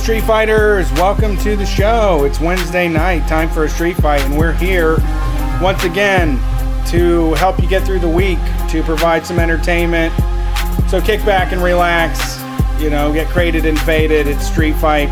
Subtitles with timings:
[0.00, 0.90] Street Fighters?
[0.92, 2.24] Welcome to the show.
[2.24, 4.96] It's Wednesday night, time for a street fight, and we're here
[5.60, 6.38] once again
[6.86, 8.38] to help you get through the week,
[8.70, 10.14] to provide some entertainment.
[10.88, 12.40] So kick back and relax,
[12.82, 14.26] you know, get crated and faded.
[14.26, 15.08] It's Street Fight.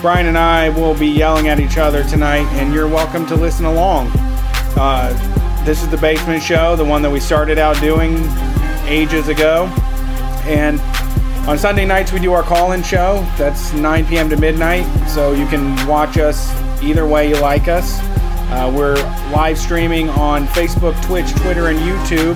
[0.00, 3.64] Brian and I will be yelling at each other tonight, and you're welcome to listen
[3.64, 4.12] along.
[4.76, 8.16] Uh, this is the Basement Show, the one that we started out doing
[8.86, 9.66] ages ago.
[10.46, 10.80] And
[11.48, 13.26] on Sunday nights, we do our call in show.
[13.38, 14.28] That's 9 p.m.
[14.28, 14.84] to midnight.
[15.08, 16.52] So you can watch us
[16.82, 18.00] either way you like us.
[18.50, 18.96] Uh, we're
[19.32, 22.34] live streaming on Facebook, Twitch, Twitter, and YouTube.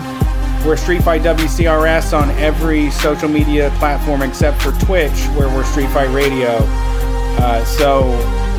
[0.64, 5.90] We're Street Fight WCRS on every social media platform except for Twitch, where we're Street
[5.90, 6.56] Fight Radio.
[7.38, 8.12] Uh, so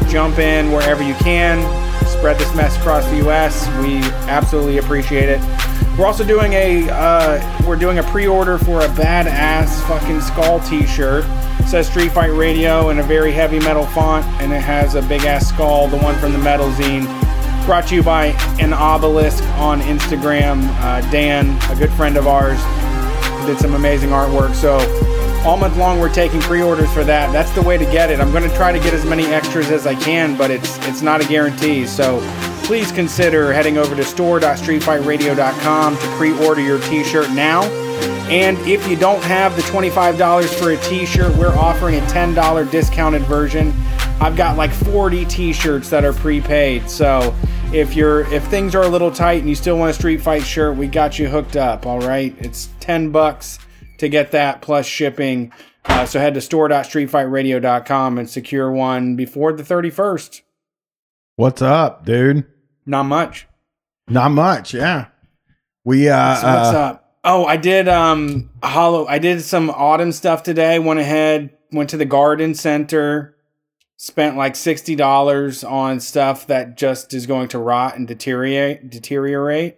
[0.07, 1.63] jump in wherever you can.
[2.05, 3.67] Spread this mess across the U.S.
[3.81, 5.62] We absolutely appreciate it.
[5.97, 11.23] We're also doing a uh, we're doing a pre-order for a badass fucking skull T-shirt.
[11.59, 15.03] It says Street Fight Radio in a very heavy metal font, and it has a
[15.03, 17.05] big ass skull, the one from the Metal Zine.
[17.67, 18.27] Brought to you by
[18.59, 20.67] an obelisk on Instagram.
[20.81, 22.59] Uh, Dan, a good friend of ours,
[23.45, 24.55] did some amazing artwork.
[24.55, 24.79] So
[25.45, 27.31] all month long we're taking pre-orders for that.
[27.31, 28.19] That's the way to get it.
[28.19, 31.03] I'm going to try to get as many extras as I can, but it's it's
[31.03, 31.85] not a guarantee.
[31.85, 32.19] So
[32.63, 37.63] please consider heading over to store.streetfightradio.com to pre-order your t-shirt now.
[38.29, 43.21] And if you don't have the $25 for a t-shirt, we're offering a $10 discounted
[43.23, 43.73] version.
[44.21, 46.89] I've got like 40 t-shirts that are prepaid.
[46.89, 47.35] So
[47.73, 50.43] if you're if things are a little tight and you still want a street fight
[50.43, 52.35] shirt, we got you hooked up, all right?
[52.39, 53.59] It's 10 bucks
[53.97, 55.51] to get that plus shipping.
[55.85, 60.41] Uh, so head to store.streetfightradio.com and secure one before the 31st.
[61.35, 62.45] What's up, dude?
[62.85, 63.47] Not much.
[64.07, 65.07] Not much, yeah.
[65.85, 67.15] We uh, So what's uh, up?
[67.23, 69.05] Oh, I did um hollow.
[69.07, 70.79] I did some autumn stuff today.
[70.79, 73.35] Went ahead, went to the garden center,
[73.97, 78.89] spent like sixty dollars on stuff that just is going to rot and deteriorate.
[78.89, 79.77] Deteriorate.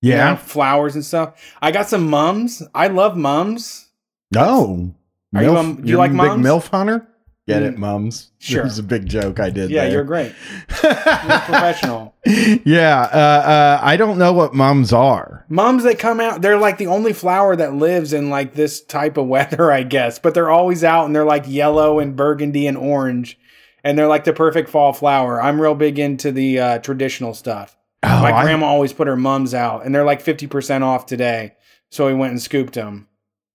[0.00, 0.30] you yeah.
[0.30, 1.34] know, flowers and stuff.
[1.60, 2.62] I got some mums.
[2.74, 3.88] I love mums.
[4.34, 4.94] No.
[5.34, 6.36] Are you, um, do you like mums?
[6.36, 7.06] big MILF hunter?
[7.46, 8.30] Get it, Mm, mums.
[8.38, 8.60] sure.
[8.60, 9.92] It was a big joke I did Yeah, there.
[9.92, 10.32] you're great.
[10.82, 12.07] You're professional.
[12.64, 13.00] yeah.
[13.12, 15.44] Uh, uh, I don't know what mums are.
[15.48, 16.42] Mums, they come out.
[16.42, 20.18] They're like the only flower that lives in like this type of weather, I guess.
[20.18, 23.38] But they're always out, and they're like yellow and burgundy and orange,
[23.82, 25.40] and they're like the perfect fall flower.
[25.42, 27.76] I'm real big into the uh, traditional stuff.
[28.02, 31.06] Oh, My I- grandma always put her mums out, and they're like fifty percent off
[31.06, 31.54] today.
[31.90, 33.08] So we went and scooped them.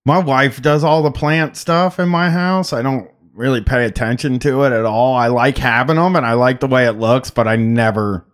[0.04, 2.72] my wife does all the plant stuff in my house.
[2.72, 5.14] I don't really pay attention to it at all.
[5.14, 8.24] I like having them and I like the way it looks, but I never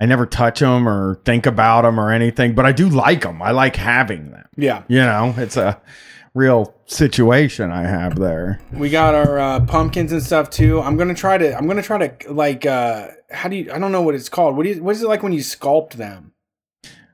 [0.00, 3.42] I never touch them or think about them or anything, but I do like them.
[3.42, 4.46] I like having them.
[4.56, 5.80] Yeah, You know, it's a
[6.34, 8.60] real situation I have there.
[8.72, 10.80] we got our uh, pumpkins and stuff too.
[10.80, 11.56] I'm gonna try to.
[11.56, 12.64] I'm gonna try to like.
[12.66, 13.72] uh How do you?
[13.72, 14.56] I don't know what it's called.
[14.56, 14.82] What do you?
[14.82, 16.32] What is it like when you sculpt them?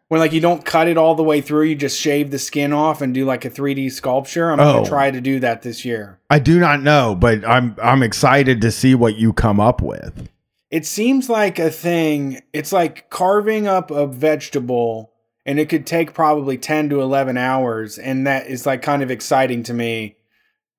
[0.09, 2.73] When like you don't cut it all the way through, you just shave the skin
[2.73, 4.53] off and do like a 3D sculpture.
[4.53, 4.75] I'm Oh.
[4.75, 6.21] gonna try to do that this year.
[6.31, 10.29] I do not know, but I'm I'm excited to see what you come up with.
[10.71, 12.41] It seems like a thing.
[12.53, 15.13] It's like carving up a vegetable,
[15.45, 17.99] and it could take probably 10 to 11 hours.
[17.99, 20.17] And that is like kind of exciting to me.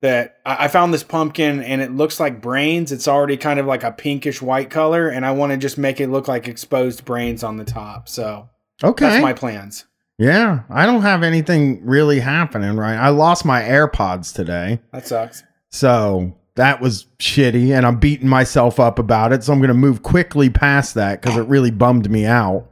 [0.00, 2.92] That I I found this pumpkin and it looks like brains.
[2.92, 6.00] It's already kind of like a pinkish white color, and I want to just make
[6.00, 8.08] it look like exposed brains on the top.
[8.08, 8.48] So
[8.84, 9.06] Okay.
[9.08, 9.86] that's my plans.
[10.16, 12.94] yeah, I don't have anything really happening right.
[12.96, 14.78] I lost my AirPods today.
[14.92, 15.42] That sucks.
[15.70, 19.42] So that was shitty, and I'm beating myself up about it.
[19.44, 22.66] So I'm going to move quickly past that because it really bummed me out.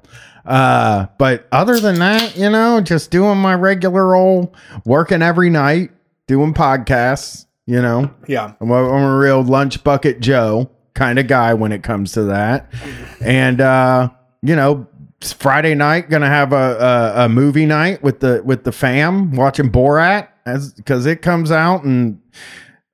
[0.44, 4.54] Uh, but other than that, you know, just doing my regular old
[4.84, 5.90] working every night,
[6.26, 7.46] doing podcasts.
[7.68, 8.52] You know, Yeah.
[8.60, 12.22] I'm a, I'm a real lunch bucket Joe kind of guy when it comes to
[12.24, 12.72] that.
[13.20, 14.10] And uh,
[14.42, 14.86] you know,
[15.20, 19.70] Friday night gonna have a, a a movie night with the with the fam watching
[19.70, 22.20] Borat as because it comes out and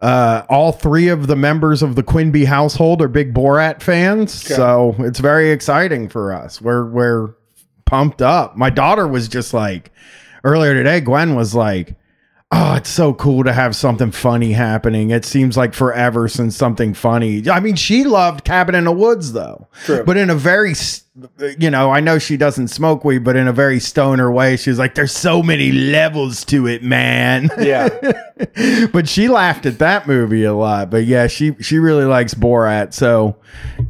[0.03, 4.55] uh, all three of the members of the Quinby household are big Borat fans, Okay.
[4.55, 6.61] so it's very exciting for us.
[6.61, 7.31] We're we're
[7.87, 8.57] pumped up.
[8.57, 9.93] My daughter was just like
[10.45, 11.01] earlier today.
[11.01, 11.95] Gwen was like,
[12.51, 16.95] "Oh, it's so cool to have something funny happening." It seems like forever since something
[16.95, 17.49] funny.
[17.49, 20.03] I mean, she loved Cabin in the Woods though, True.
[20.05, 20.75] but in a very
[21.59, 24.79] you know, I know she doesn't smoke weed, but in a very stoner way, she's
[24.79, 27.89] like, "There's so many levels to it, man." Yeah.
[28.93, 30.89] but she laughed at that movie a lot.
[30.91, 32.95] But yeah, she she really likes Borat.
[32.95, 33.37] So,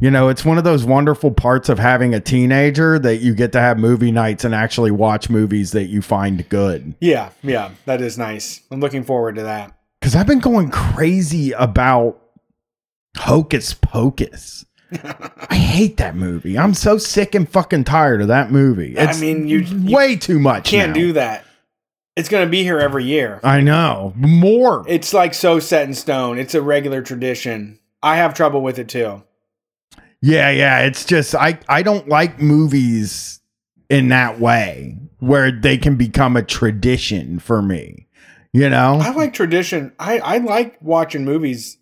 [0.01, 3.53] you know, it's one of those wonderful parts of having a teenager that you get
[3.53, 6.93] to have movie nights and actually watch movies that you find good.
[6.99, 7.29] yeah.
[7.41, 7.71] Yeah.
[7.85, 8.61] That is nice.
[8.69, 9.73] I'm looking forward to that.
[10.01, 12.19] Cuz I've been going crazy about
[13.17, 14.65] Hocus Pocus.
[15.49, 16.57] I hate that movie.
[16.57, 18.95] I'm so sick and fucking tired of that movie.
[18.95, 20.65] It's I mean, you, you way too much.
[20.65, 20.93] can't now.
[20.93, 21.45] do that.
[22.15, 23.39] It's going to be here every year.
[23.43, 24.85] I know more.
[24.87, 26.37] It's like so set in stone.
[26.37, 27.79] It's a regular tradition.
[28.03, 29.23] I have trouble with it too.
[30.21, 30.81] Yeah, yeah.
[30.81, 33.41] It's just I I don't like movies
[33.89, 38.07] in that way where they can become a tradition for me.
[38.51, 39.93] You know, I like tradition.
[39.97, 41.77] I, I like watching movies.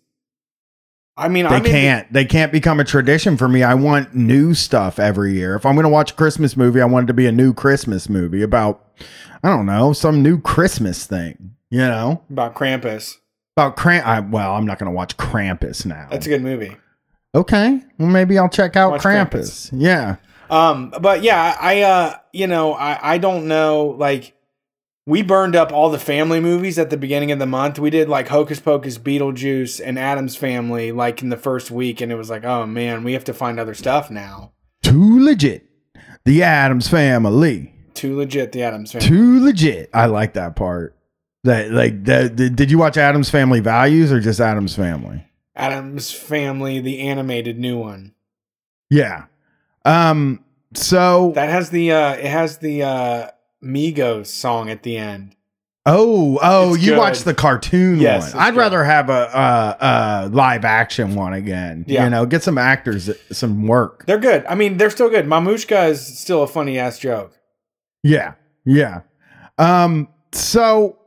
[1.16, 3.62] I mean, they I'm can't they can't become a tradition for me.
[3.62, 5.54] I want new stuff every year.
[5.54, 7.52] If I'm going to watch a Christmas movie, I want it to be a new
[7.52, 8.86] Christmas movie about
[9.42, 11.54] I don't know some new Christmas thing.
[11.70, 13.14] You know about Krampus.
[13.56, 14.06] about Kramp.
[14.06, 16.06] I, well, I'm not going to watch Krampus now.
[16.10, 16.76] That's a good movie.
[17.34, 17.80] okay.
[17.98, 19.70] Well, maybe I'll check out Watch Krampus.
[19.72, 20.16] Yeah.
[20.50, 23.96] Um, but yeah, I uh, you know, I I don't know.
[23.98, 24.34] Like,
[25.06, 27.78] we burned up all the family movies at the beginning of the month.
[27.78, 32.12] We did like Hocus Pocus, Beetlejuice, and Addams Family like in the first week, and
[32.12, 34.52] it was like, oh man, we have to find other stuff now.
[34.82, 35.68] Too legit.
[36.24, 37.74] The Addams Family.
[37.94, 39.08] Too legit, the Addams Family.
[39.08, 39.90] Too legit.
[39.92, 40.96] I like that part.
[41.44, 42.36] That like that.
[42.36, 45.26] Did you watch Addams Family Values or just Addams Family?
[45.56, 48.14] Addams Family, the animated new one.
[48.88, 49.24] Yeah.
[49.84, 50.44] Um.
[50.74, 51.32] So.
[51.34, 53.30] That has the uh, it has the uh,
[53.62, 55.36] Migos song at the end.
[55.86, 56.38] Oh.
[56.42, 56.74] Oh.
[56.74, 56.98] It's You good.
[56.98, 58.42] watched the cartoon Yes, one.
[58.42, 58.60] I'd good.
[58.60, 59.76] rather have a, a,
[60.26, 61.84] a live action one again.
[61.88, 62.04] Yeah.
[62.04, 64.06] You know, get some actors some work.
[64.06, 64.44] They're good.
[64.46, 65.26] I mean, they're still good.
[65.26, 67.36] Mamushka is still a funny ass joke.
[68.02, 68.34] Yeah.
[68.64, 69.00] Yeah.
[69.58, 70.08] Um.
[70.32, 70.98] So.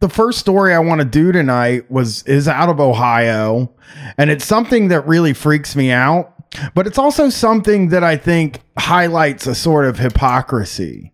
[0.00, 3.72] The first story I want to do tonight was is out of Ohio,
[4.18, 6.34] and it's something that really freaks me out.
[6.74, 11.13] But it's also something that I think highlights a sort of hypocrisy.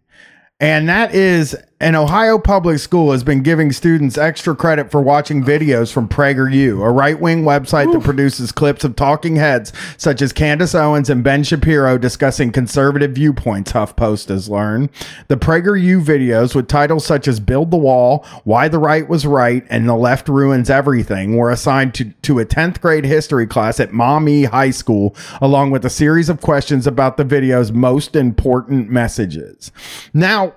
[0.61, 5.43] And that is an Ohio public school has been giving students extra credit for watching
[5.43, 10.31] videos from PragerU, a right wing website that produces clips of talking heads such as
[10.31, 14.91] Candace Owens and Ben Shapiro discussing conservative viewpoints, HuffPost has learned.
[15.29, 19.65] The PragerU videos with titles such as Build the Wall, Why the Right Was Right,
[19.71, 23.91] and The Left Ruins Everything were assigned to, to a 10th grade history class at
[23.91, 29.73] Mommy High School, along with a series of questions about the video's most important messages.
[30.13, 30.53] Now,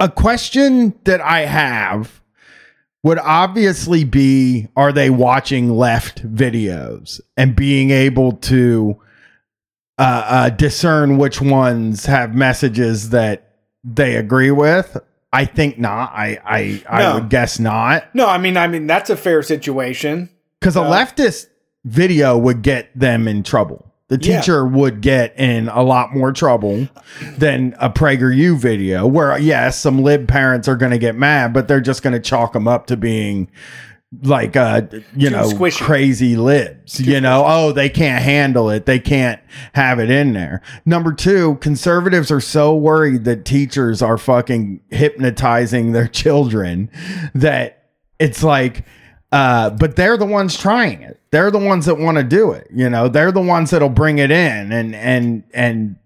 [0.00, 2.20] a question that I have
[3.02, 9.00] would obviously be are they watching left videos and being able to
[9.98, 14.96] uh, uh, discern which ones have messages that they agree with?
[15.32, 16.10] I think not.
[16.12, 17.14] I I, I No.
[17.16, 20.28] would guess not No, I mean, I mean that's a fair situation.
[20.58, 21.46] because a Uh, leftist
[21.84, 23.89] video would get them in trouble.
[24.10, 24.40] The Yeah.
[24.40, 26.88] teacher would get in a lot more trouble
[27.38, 31.68] than a PragerU video, where yes, some lib parents are going to get mad, but
[31.68, 33.48] they're just going to chalk them up to being
[34.24, 34.82] like uh
[35.14, 35.80] you Too know squishy.
[35.82, 39.40] crazy libs you know oh they can't handle it they can't
[39.74, 45.92] have it in there number two conservatives are so worried that teachers are fucking hypnotizing
[45.92, 46.90] their children
[47.36, 47.84] that
[48.18, 48.84] it's like
[49.32, 52.66] uh but they're the ones trying it they're the ones that want to do it
[52.74, 55.96] you know they're the ones that'll bring it in and and and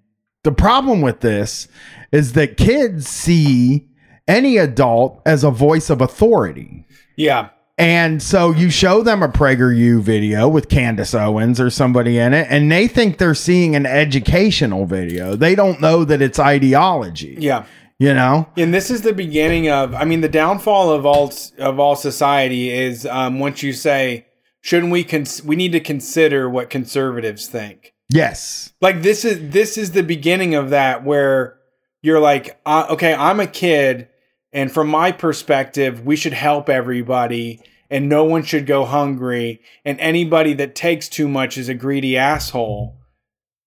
[0.42, 1.68] the problem with this
[2.12, 3.88] is that kids see
[4.28, 6.84] any adult as a voice of authority
[7.16, 7.48] Yeah.
[7.78, 12.46] and so you show them a PragerU video with Candace Owens or somebody in it,
[12.50, 15.34] and they think they're seeing an educational video.
[15.34, 17.36] They don't know that it's ideology.
[17.38, 17.64] Yeah.
[17.98, 18.48] You know?
[18.56, 22.70] And this is the beginning of I mean the downfall of all of all society
[22.70, 24.26] is um, once you say
[24.60, 27.92] shouldn't we cons- we need to consider what conservatives think.
[28.08, 28.72] Yes.
[28.80, 31.58] Like this is this is the beginning of that where
[32.02, 34.08] you're like uh, okay, I'm a kid
[34.52, 37.60] and from my perspective, we should help everybody
[37.90, 42.16] and no one should go hungry and anybody that takes too much is a greedy
[42.16, 42.98] asshole.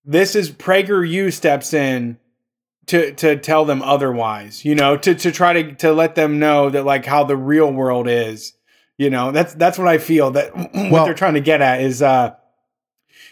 [0.03, 2.17] This is PragerU steps in
[2.87, 6.69] to to tell them otherwise, you know, to to try to to let them know
[6.69, 8.53] that like how the real world is.
[8.97, 11.81] You know, that's that's what I feel that what Well- they're trying to get at
[11.81, 12.33] is uh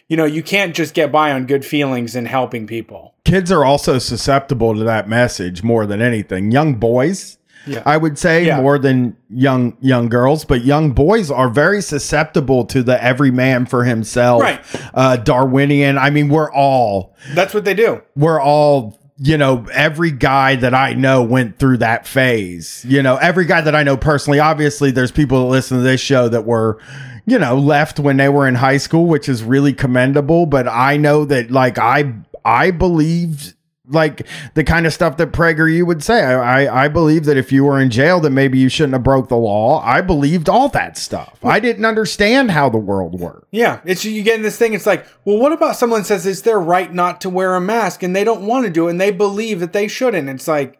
[0.07, 3.15] you know, you can't just get by on good feelings and helping people.
[3.23, 6.51] Kids are also susceptible to that message more than anything.
[6.51, 7.81] Young boys, Yeah.
[7.87, 8.61] I would say, Yeah.
[8.61, 13.65] more than young young girls, but young boys are very susceptible to the every man
[13.65, 14.61] for himself, Right.
[14.93, 15.97] uh, Darwinian.
[15.97, 18.03] I mean, we're all That's what they do.
[18.15, 23.15] we're all you know every guy that i know went through that phase you know
[23.17, 24.39] every guy that i know personally.
[24.39, 26.79] Obviously there's people that listen to this show that were
[27.25, 30.97] you know left when they were in high school which is really commendable but i
[30.97, 33.54] know that like i i believed
[33.87, 36.23] like the kind of stuff that PragerU would say.
[36.23, 39.03] I, I I believe that if you were in jail, that maybe you shouldn't have
[39.03, 39.81] broke the law.
[39.81, 41.37] I believed all that stuff.
[41.43, 43.47] I didn't understand how the world worked.
[43.51, 44.73] Yeah, it's you get in this thing.
[44.73, 48.03] It's like, well, what about someone says it's their right not to wear a mask
[48.03, 50.29] and they don't want to do it and they believe that they shouldn't?
[50.29, 50.79] It's like,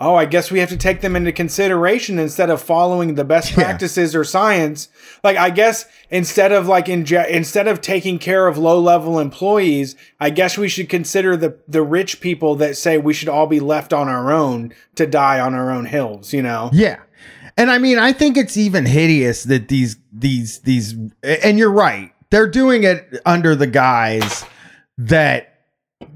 [0.00, 3.50] oh, I guess we have to take them into consideration instead of following the best
[3.56, 3.56] Yeah.
[3.64, 4.88] practices or science.
[5.24, 9.96] Like, I guess instead of like inje- instead of taking care of low level employees,
[10.20, 13.60] I guess we should consider the the rich people that say we should all be
[13.60, 16.32] left on our own to die on our own hills.
[16.32, 16.70] You know?
[16.72, 17.00] Yeah.
[17.56, 22.12] And I mean, I think it's even hideous that these these these and you're right.
[22.30, 24.44] They're doing it under the guise
[24.98, 25.47] that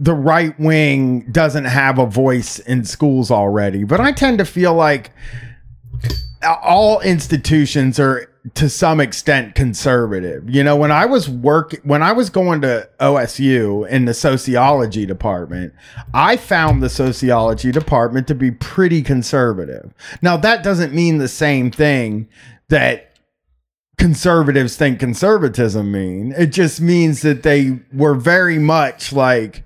[0.02, 3.84] the right wing doesn't have a voice in schools already.
[3.84, 5.12] But I tend to feel like
[6.42, 10.50] all institutions are to some extent conservative.
[10.50, 15.06] You know, when I was work when I was going to OSU in the sociology
[15.06, 15.72] department,
[16.12, 19.94] I found the sociology department to be pretty conservative.
[20.20, 22.28] Now that doesn't mean the same thing
[22.70, 23.16] that
[23.98, 26.34] conservatives think conservatism mean.
[26.36, 29.62] It just means that they were very much like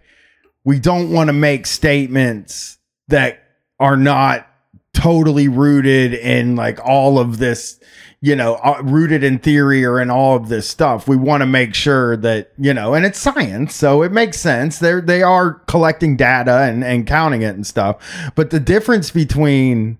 [0.66, 3.40] we don't want to make statements that
[3.78, 4.48] are not
[4.92, 7.78] totally rooted in like all of this
[8.20, 11.06] you know uh, rooted in theory or in all of this stuff.
[11.06, 14.78] We want to make sure that you know and it's science so it makes sense.
[14.80, 18.32] They're they are collecting data and and counting it and stuff.
[18.34, 19.98] But the difference between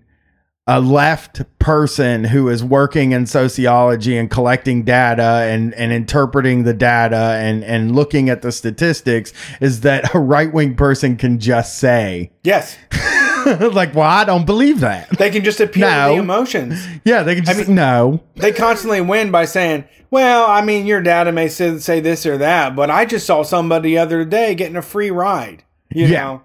[0.67, 6.73] a left person who is working in sociology and collecting data and, and interpreting the
[6.73, 9.31] data and, and looking at the statistics
[9.61, 12.77] is that a right wing person can just say, Yes,
[13.45, 15.09] like, well, I don't believe that.
[15.17, 16.09] they can just appeal No.
[16.09, 16.85] to the emotions.
[17.05, 18.21] Yeah, they can just, no.
[18.35, 22.37] they constantly win by saying, "Well, I mean, your data may say, say this or
[22.39, 26.23] that, but I just saw somebody the other day getting a free ride." You Yeah.
[26.23, 26.41] know,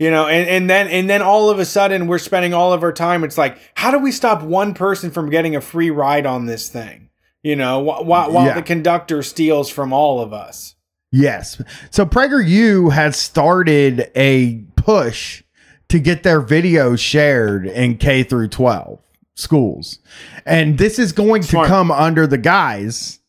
[0.00, 2.82] you know, and, and then and then all of a sudden we're spending all of
[2.82, 3.22] our time.
[3.22, 6.68] It's like, how do we stop one person from getting a free ride on this
[6.68, 7.10] thing?
[7.44, 8.54] You know, wh- wh- while Yeah.
[8.54, 10.74] the conductor steals from all of us.
[11.12, 11.60] Yes.
[11.90, 15.42] So PragerU has started a push
[15.88, 18.98] to get their videos shared in K through 12
[19.34, 19.98] schools.
[20.46, 21.66] And this is going Smart.
[21.66, 23.19] to come under the guise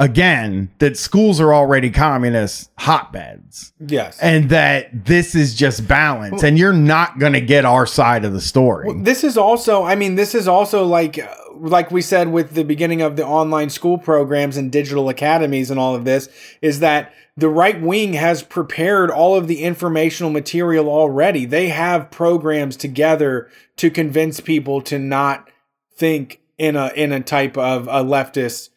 [0.00, 4.18] again that schools are already communist hotbeds Yes.
[4.18, 8.32] and that this is just balance and you're not going to get our side of
[8.32, 8.90] the story.
[9.02, 12.64] this is also i mean this is also like uh, like we said with the
[12.64, 16.28] beginning of the online school programs and digital academies and all of this
[16.62, 22.10] is that the right wing has prepared all of the informational material already they have
[22.10, 25.50] programs together to convince people to not
[25.94, 28.70] think in a in a type of a leftist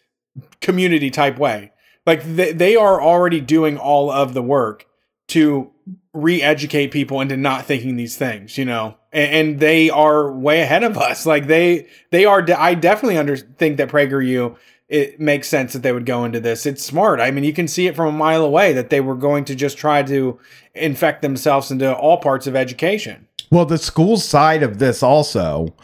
[0.62, 1.72] community type way.
[2.06, 4.88] Like they, they are already doing all of the work
[5.30, 5.72] to
[6.14, 8.96] re-educate people into not thinking these things you know?
[9.12, 11.26] And, and they are way ahead of us.
[11.26, 14.56] Like they they are de- i definitely under think that prageru
[14.90, 16.66] it makes sense that they would go into this.
[16.66, 17.20] It's smart.
[17.20, 19.56] I mean you can see it from a mile away that they were going to
[19.56, 20.40] just try to
[20.74, 23.28] infect themselves into all parts of education.
[23.50, 25.76] Well, the school side of this also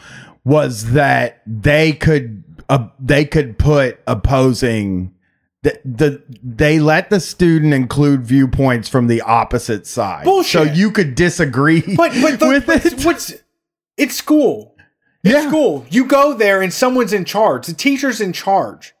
[0.44, 5.12] was that they could uh, they could put opposing
[5.62, 10.50] the, the they let the student include viewpoints from the opposite side, Bullshit.
[10.52, 13.04] so you could disagree but but the, with but it.
[13.04, 13.34] what's
[13.98, 14.74] it's school
[15.22, 15.48] It's Yeah.
[15.48, 15.84] school.
[15.90, 17.66] You go there and someone's in charge.
[17.66, 18.94] The teacher's in charge.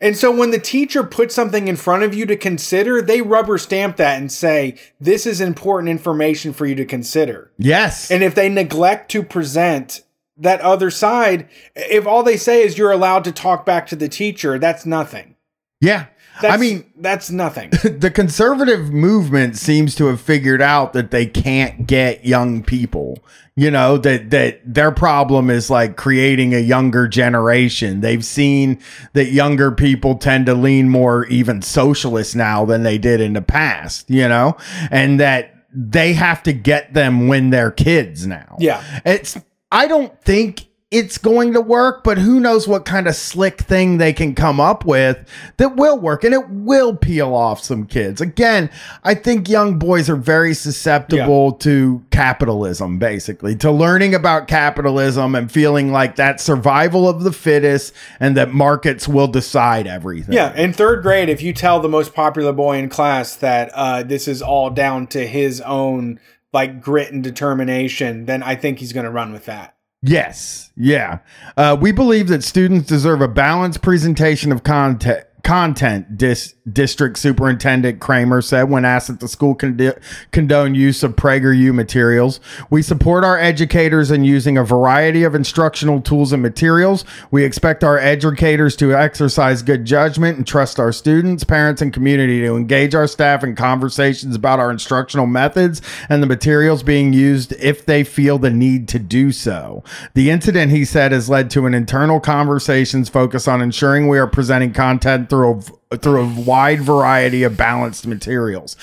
[0.00, 3.58] And so when the teacher puts something in front of you to consider, they rubber
[3.58, 7.50] stamp that and say, this is important information for you to consider.
[7.58, 10.02] Yes, And if they neglect to present
[10.36, 14.08] that other side, if all they say is you're allowed to talk back to the
[14.08, 15.36] teacher, that's nothing.
[15.80, 16.06] yeah.
[16.42, 17.70] That's, I mean, that's nothing.
[17.84, 23.18] the conservative movement seems to have figured out that they can't get young people.
[23.54, 28.00] You know that that their problem is like creating a younger generation.
[28.00, 28.80] They've seen
[29.12, 33.42] that younger people tend to lean more even socialist now than they did in the
[33.42, 34.10] past.
[34.10, 34.56] You know,
[34.90, 38.56] and that they have to get them when they're kids now.
[38.58, 38.82] Yeah.
[39.04, 39.36] It's
[39.74, 43.98] I don't think it's going to work, but who knows what kind of slick thing
[43.98, 48.20] they can come up with that will work and it will peel off some kids.
[48.20, 48.70] Again,
[49.02, 55.50] I think young boys are very susceptible to capitalism, basically, to learning about capitalism and
[55.50, 60.34] feeling like that survival of the fittest and that markets will decide everything.
[60.34, 64.04] Yeah, in third grade, if you tell the most popular boy in class that uh,
[64.04, 66.20] this is all down to his own
[66.54, 69.76] like grit and determination, then I think he's going to run with that.
[70.02, 70.70] Yes.
[70.76, 71.18] Yeah.
[71.56, 75.26] Uh, we believe that students deserve a balanced presentation of content.
[75.44, 79.96] Content, dis- District Superintendent Kramer said when asked if the school condi-
[80.32, 82.40] condone use of PragerU materials.
[82.70, 87.04] We support our educators in using a variety of instructional tools and materials.
[87.30, 92.40] We expect our educators to exercise good judgment and trust our students, parents, and community
[92.40, 97.52] to engage our staff in conversations about our instructional methods and the materials being used
[97.60, 99.84] if they feel the need to do so.
[100.14, 104.26] The incident, he said, has led to an internal conversations focus on ensuring we are
[104.26, 108.76] presenting content through a, through a wide variety of balanced materials.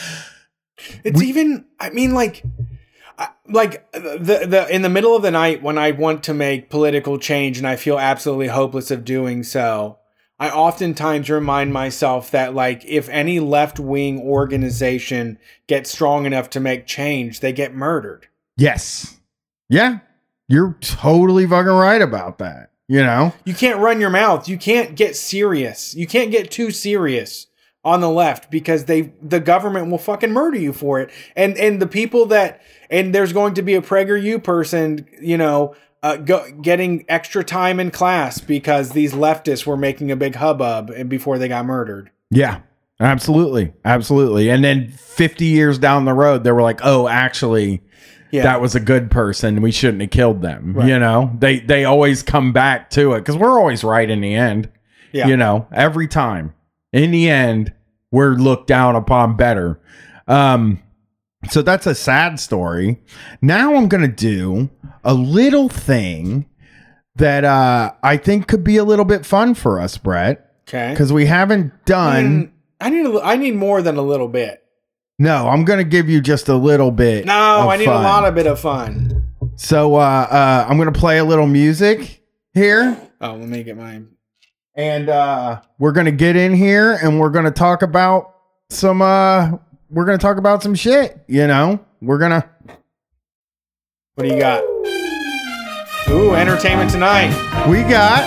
[1.03, 1.65] It's even.
[1.79, 2.43] I mean, like,
[3.47, 7.17] like the the in the middle of the night when I want to make political
[7.17, 9.99] change and I feel absolutely hopeless of doing so.
[10.39, 16.59] I oftentimes remind myself that, like, if any left wing organization gets strong enough to
[16.59, 18.27] make change, they get murdered.
[18.57, 19.19] Yes.
[19.69, 19.99] Yeah.
[20.47, 22.70] You're totally fucking right about that.
[22.91, 23.33] You know?
[23.45, 24.49] You can't run your mouth.
[24.49, 25.95] You can't get serious.
[25.95, 27.47] You can't get too serious
[27.85, 31.09] on the left because they the government will fucking murder you for it.
[31.37, 35.73] And and the people that and there's going to be a PragerU person, you know,
[36.03, 40.89] uh, go, getting extra time in class because these leftists were making a big hubbub
[40.89, 42.11] and before they got murdered.
[42.29, 42.59] Yeah.
[42.99, 43.71] Absolutely.
[43.85, 44.49] Absolutely.
[44.49, 47.81] And then 50 years down the road, they were like, oh, actually,
[48.31, 49.61] Yeah, that was a good person.
[49.61, 50.73] We shouldn't have killed them.
[50.73, 50.87] Right.
[50.87, 54.33] You know, they they always come back to it because we're always right in the
[54.33, 54.69] end.
[55.11, 55.27] yeah.
[55.27, 56.53] You know, every time.
[56.93, 57.73] In the end,
[58.11, 59.79] we're looked down upon better.
[60.27, 60.81] Um,
[61.49, 62.99] so that's a sad story.
[63.41, 64.69] Now I'm gonna do
[65.03, 66.47] a little thing
[67.15, 70.91] that uh I think could be a little bit fun for us, Brett, okay.
[70.91, 72.45] because we haven't done.
[72.45, 74.60] Mm, I need a, I need more than a little bit.
[75.21, 77.25] No, I'm gonna give you just a little bit.
[77.25, 78.03] No, I need fun.
[78.03, 79.27] a lot of bit of fun.
[79.55, 82.23] So uh, uh, I'm gonna play a little music
[82.55, 82.97] here.
[83.21, 84.07] Oh, let me get mine.
[84.73, 88.33] and uh we're gonna get in here and we're gonna talk about
[88.71, 89.51] some uh
[89.91, 92.49] we're gonna talk about some shit you know we're gonna
[94.15, 94.63] What do you got?
[96.09, 97.29] Ooh, entertainment tonight.
[97.69, 98.23] we got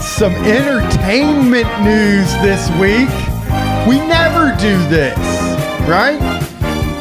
[0.00, 3.10] some entertainment news this week
[3.86, 5.18] we never do this
[5.88, 6.18] right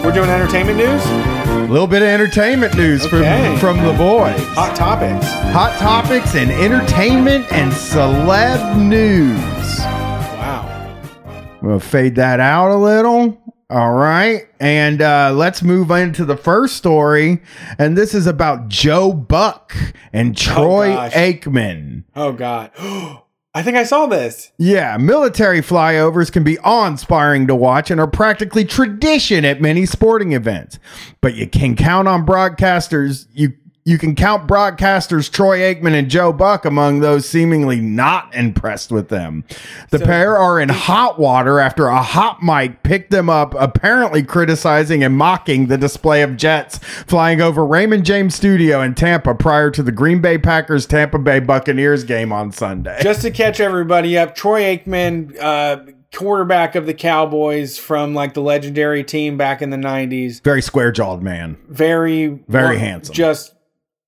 [0.04, 1.06] We're doing entertainment news.
[1.06, 3.58] a little bit of entertainment news Okay.
[3.60, 5.26] from from the boys Hot topics.
[5.52, 11.58] hot topics and entertainment and celeb news Wow.
[11.62, 13.38] We'll fade that out a little.
[13.70, 14.48] All right.
[14.60, 17.42] And uh, let's move into the first story.
[17.78, 19.76] And this is about Joe Buck
[20.14, 21.14] and Troy gosh.
[21.14, 22.06] Aikman.
[22.16, 22.72] Oh God.
[23.56, 24.52] I think I saw this.
[24.60, 30.34] Yeah, military flyovers can be awe-inspiring to watch and are practically tradition at many sporting
[30.34, 30.78] events.
[31.20, 33.26] But you can count on broadcasters.
[33.34, 33.54] You
[33.86, 39.10] you can count broadcasters Troy Aikman and Joe Buck among those seemingly not impressed with
[39.10, 39.44] them.
[39.90, 44.22] The So- pair are in hot water after a hot mic picked them up, apparently
[44.24, 49.72] criticizing and mocking the display of jets flying over Raymond James Stadium in Tampa prior
[49.72, 53.00] to the Green Bay Packers Tampa Bay Buccaneers game on Sunday.
[53.02, 55.78] Just to catch everybody up, Troy Aikman, uh,
[56.14, 60.92] quarterback of the Cowboys from like the legendary team back in the '90s, Very square
[60.92, 61.58] jawed man.
[61.70, 63.14] very, Very well, handsome.
[63.16, 63.54] just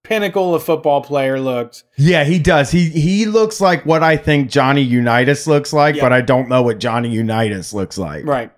[0.04, 1.84] pinnacle of football player looked.
[1.98, 2.72] Yeah, he does.
[2.72, 6.02] He he looks like what I think Johnny Unitas looks like, Yeah.
[6.04, 8.26] but I don't know what Johnny Unitas looks like.
[8.26, 8.52] Right.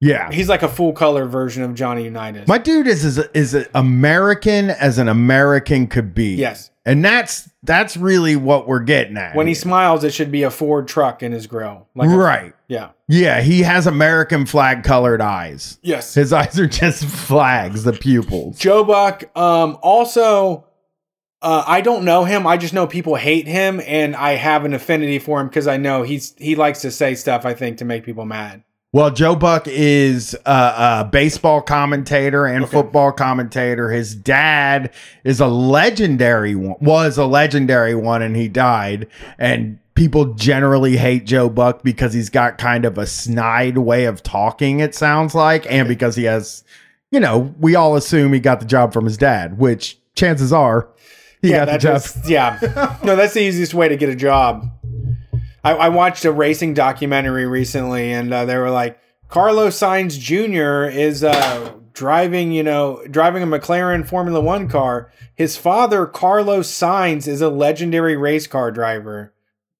[0.00, 0.30] Yeah.
[0.30, 2.46] He's like a full color version of Johnny Unitas.
[2.46, 6.34] My dude is is is American as an American could be.
[6.34, 6.70] yes.
[6.84, 9.34] And that's that's really what we're getting at.
[9.34, 11.88] When he smiles, it should be a Ford truck in his grill.
[11.96, 12.52] Like a- right.
[12.68, 12.90] yeah.
[13.08, 15.80] Yeah, he has American flag colored eyes.
[15.82, 16.14] Yes.
[16.14, 18.58] His eyes are just flags, the pupils.
[18.58, 19.24] Joe Buck.
[19.36, 20.65] Um, also,
[21.42, 22.46] uh, I don't know him.
[22.46, 25.76] I just know people hate him, and I have an affinity for him because I
[25.76, 27.44] know he's he likes to say stuff.
[27.44, 28.62] I think to make people mad.
[28.92, 30.50] Well, Joe Buck is a,
[31.04, 32.72] a baseball commentator and Okay.
[32.72, 33.90] football commentator.
[33.90, 34.90] His dad
[35.22, 39.06] is a legendary one, was a legendary one, and he died.
[39.38, 44.22] And people generally hate Joe Buck because he's got kind of a snide way of
[44.22, 46.64] talking, it sounds like, and because he has,
[47.10, 50.88] you know, we all assume he got the job from his dad, which chances are
[51.46, 51.96] he yeah, got the job.
[51.96, 52.98] is- yeah.
[53.04, 54.68] No, that's the easiest way to get a job.
[55.62, 60.88] I, I watched a racing documentary recently, and uh, they were like, Carlos Sainz Jr.
[60.88, 65.10] is uh, driving, you know, driving a McLaren Formula One car.
[65.34, 69.32] His father, Carlos Sainz, is a legendary race car driver.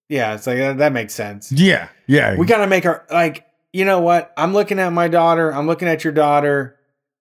[0.09, 1.50] Yeah, it's like that, that makes sense.
[1.50, 2.37] yeah, yeah.
[2.37, 3.44] We got to make our like.
[3.72, 4.33] You know what?
[4.38, 5.52] I'm looking at my daughter.
[5.52, 6.79] I'm looking at your daughter.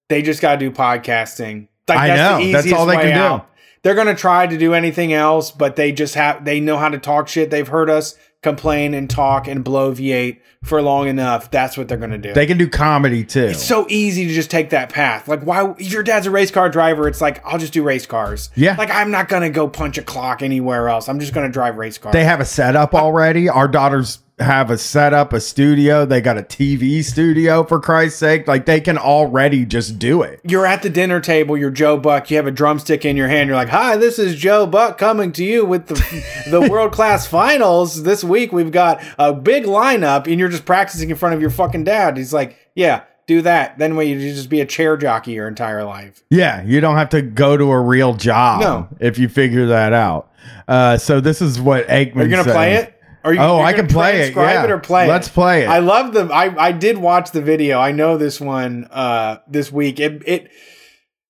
[0.08, 1.68] They just got to do podcasting.
[1.88, 2.52] Like, I know.
[2.52, 3.46] That's all they can do.
[3.86, 6.44] They're gonna try to do anything else, but they just have.
[6.44, 7.52] They know how to talk shit.
[7.52, 12.12] They've heard us complain and talk and bloviate for long enough, that's what they're going
[12.12, 12.34] to do.
[12.34, 13.46] They can do comedy too.
[13.46, 15.28] it's so easy to just take that path.
[15.28, 15.72] Like, why?
[15.78, 18.50] If your dad's a race car driver, it's like I'll just do race cars.
[18.56, 18.76] Yeah.
[18.78, 21.10] Like I'm not going to go punch a clock anywhere else.
[21.10, 22.14] I'm just going to drive race cars.
[22.14, 23.50] they have a setup already.
[23.50, 26.06] Our daughters have a setup, a studio.
[26.06, 28.48] They got a TV studio for Christ's sake.
[28.48, 30.42] Like they can already just do it.
[30.44, 33.48] you're at the dinner table, you're Joe Buck, you have a drumstick in your hand,
[33.48, 37.26] you're like, Hi, this is Joe Buck coming to you with the the world class
[37.26, 38.04] finals.
[38.04, 41.50] This week we've got a big lineup, and you're just practicing in front of your
[41.50, 42.18] fucking dad.
[42.18, 43.78] He's like, Yeah, do that.
[43.78, 46.24] Then way you just be a chair jockey your entire life.
[46.30, 48.88] Yeah, you don't have to go to a real job No.
[49.00, 50.30] if you figure that out.
[50.68, 52.18] Uh, so this is what Aikman.
[52.18, 52.54] Are you gonna said.
[52.54, 52.95] play it?
[53.26, 54.64] Are you, Oh, I can play it, transcribe yeah.
[54.66, 55.34] it or play Let's it?
[55.34, 55.68] play it.
[55.68, 57.80] I love the I, I did watch the video.
[57.80, 60.00] I know this one uh this week.
[60.00, 60.52] It it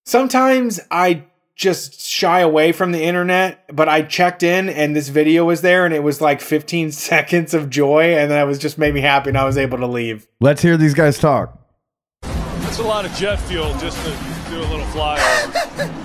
[0.06, 1.24] sometimes I
[1.56, 5.86] just shy away from the internet, but I checked in and this video was there
[5.86, 9.30] and it was like 15 seconds of joy and that was just made me happy
[9.30, 10.28] and I was able to leave.
[10.42, 11.58] Let's hear these guys talk.
[12.24, 14.10] That's a lot of jet fuel just to
[14.50, 16.02] do a little flyover.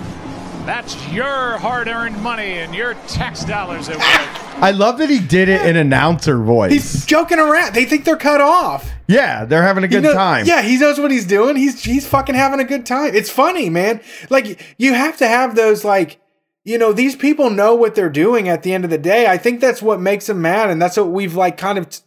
[0.71, 4.63] That's your hard-earned money and your tax dollars at work.
[4.63, 6.71] I love that he did it in announcer voice.
[6.71, 7.75] He's joking around.
[7.75, 8.89] They think they're cut off.
[9.05, 10.45] yeah, they're having a He good know- time.
[10.45, 11.57] Yeah, he knows what he's doing.
[11.57, 13.13] He's he's fucking having a good time.
[13.13, 13.99] It's funny, man.
[14.29, 16.21] Like you have to have those like
[16.63, 19.27] you know, these people know what they're doing at the end of the day.
[19.27, 21.99] I think that's what makes them mad and that's what we've like kind of t-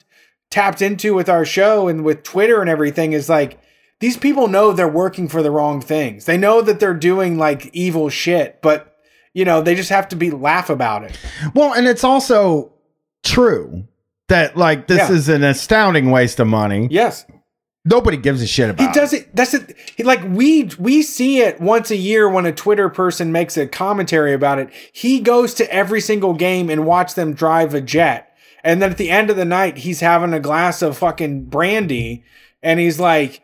[0.51, 3.59] tapped into with our show and with Twitter and everything is like
[4.05, 6.27] these people know they're working for the wrong things.
[6.27, 8.95] They know that they're doing like evil shit, but
[9.33, 11.19] you know, they just have to be laugh about it.
[11.55, 12.75] Well, and it's also
[13.23, 13.89] true
[14.29, 15.13] that like this Yeah.
[15.17, 16.87] is an astounding waste of money.
[16.91, 17.25] Yes.
[17.87, 18.85] Nobody gives a shit about.
[18.85, 18.89] It.
[18.95, 19.35] He does it.
[19.35, 19.75] That's it.
[19.97, 23.67] He, like we we see it once a year when a Twitter person makes a
[23.67, 24.69] commentary about it.
[24.93, 28.99] He goes to every single game and watch them drive a jet, and then at
[28.99, 32.23] the end of the night, he's having a glass of fucking brandy,
[32.63, 33.41] and he's like,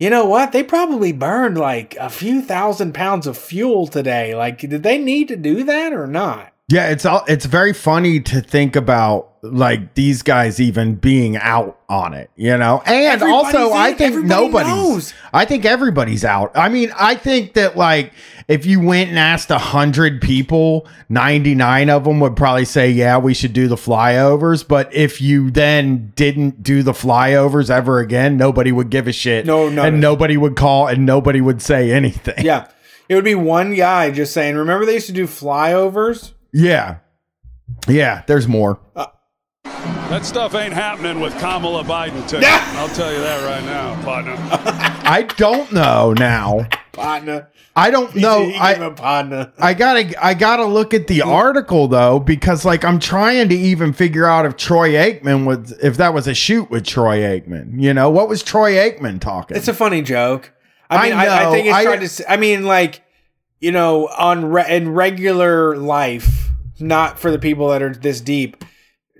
[0.00, 0.52] you know what?
[0.52, 4.34] They probably burned like a few thousand pounds of fuel today.
[4.34, 6.49] Like, did they need to do that or not?
[6.70, 11.80] Yeah, it's all it's very funny to think about like these guys even being out
[11.88, 12.80] on it, you know.
[12.86, 15.12] And Everybody's also I think nobody knows.
[15.32, 16.52] I think everybody's out.
[16.56, 18.12] I mean, I think that like
[18.46, 23.18] if you went and asked a hundred people, 99 of them would probably say, Yeah,
[23.18, 24.66] we should do the flyovers.
[24.66, 29.44] But if you then didn't do the flyovers ever again, nobody would give a shit.
[29.44, 30.12] No, no, and no.
[30.12, 32.44] nobody would call and nobody would say anything.
[32.44, 32.68] Yeah,
[33.08, 36.98] it would be one guy just saying, "Remember they used to do flyovers." Yeah.
[37.88, 38.80] Yeah, there's more.
[38.96, 39.06] Uh,
[39.64, 42.46] that stuff ain't happening with Kamala Biden today.
[42.50, 44.34] I'll tell you that right now, partner.
[45.08, 46.66] I don't know now.
[46.92, 47.48] Partner.
[47.76, 48.48] I don't know.
[48.48, 49.52] He I partner.
[49.58, 53.92] I gotta I gotta look at the article though because like I'm trying to even
[53.92, 57.80] figure out if Troy Aikman was if that was a shoot with Troy Aikman.
[57.80, 59.56] You know what was Troy Aikman talking?
[59.56, 60.52] It's a funny joke.
[60.90, 62.32] I mean, I I, I, think it's I- trying to.
[62.32, 63.02] I mean, like,
[63.60, 66.39] you know, on re- in regular life,
[66.80, 68.64] not for the people that are this deep.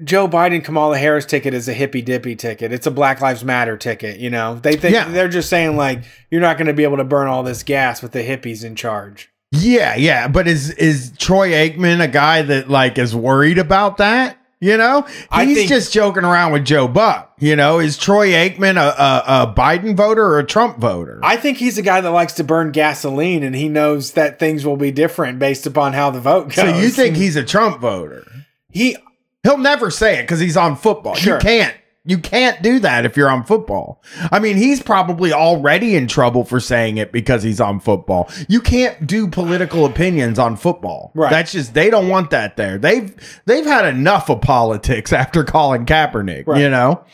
[0.02, 2.72] Joe Biden Kamala Harris ticket is a hippy dippy ticket.
[2.72, 4.18] It's a Black Lives Matter ticket.
[4.18, 5.08] You know, they think Yeah.
[5.10, 8.00] they're just saying like you're not going to be able to burn all this gas
[8.02, 9.28] with the hippies in charge.
[9.52, 10.26] yeah, yeah.
[10.28, 14.38] But is is Troy Aikman a guy that like is worried about that?
[14.62, 17.32] You know, he's think- just joking around with Joe Buck.
[17.38, 21.18] You know, is Troy Aikman a, a, a Biden voter or a Trump voter?
[21.22, 24.66] I think he's a guy that likes to burn gasoline, and he knows that things
[24.66, 26.56] will be different based upon how the vote goes.
[26.56, 28.26] so you think he's a Trump voter?
[28.70, 28.96] he?
[29.42, 31.14] He'll never say it because he's on football.
[31.14, 31.36] Sure.
[31.36, 31.74] You can't.
[32.10, 34.02] You can't do that if you're on football.
[34.32, 38.28] I mean, he's probably already in trouble for saying it because he's on football.
[38.48, 41.12] You can't do political opinions on football.
[41.14, 41.30] Right.
[41.30, 42.78] That's just they don't want that there.
[42.78, 46.48] They've they've had enough of politics after calling Kaepernick.
[46.48, 46.60] Right.
[46.60, 47.04] You know.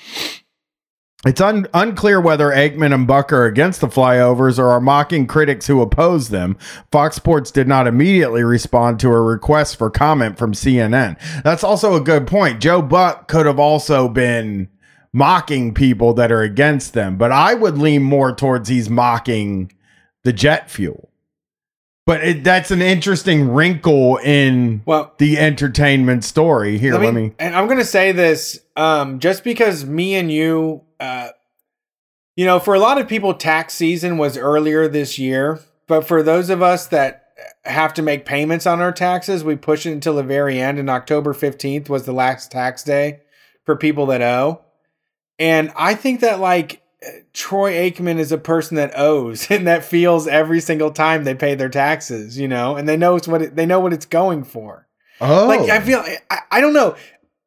[1.26, 5.66] It's un- unclear whether Aikman and Buck are against the flyovers or are mocking critics
[5.66, 6.56] who oppose them.
[6.90, 11.18] Fox Sports did not immediately respond to a request for comment from CNN.
[11.42, 12.62] That's also a good point.
[12.62, 14.68] Joe Buck could have also been
[15.16, 19.72] mocking people that are against them, but I would lean more towards he's mocking
[20.24, 21.09] the jet fuel.
[22.05, 26.76] But it, that's an interesting wrinkle in Well, the entertainment story.
[26.76, 27.33] Here, let me.
[27.38, 31.31] And I'm gonna say this, um, just because me and you, uh,
[32.37, 36.22] you know, for a lot of people, tax season was earlier this year, but for
[36.22, 37.24] those of us that
[37.64, 40.79] have to make payments on our taxes, we push it until the very end.
[40.79, 43.20] And October 15th was the last tax day
[43.64, 44.61] for people that owe.
[45.38, 46.83] And I think that like
[47.33, 51.55] Troy Aikman is a person that owes and that feels every single time they pay
[51.55, 54.44] their taxes, you know, and they know it's what it, they know what it's going
[54.44, 54.87] for.
[55.20, 55.81] Oh, Like I oh.
[55.81, 56.96] feel I, I don't know.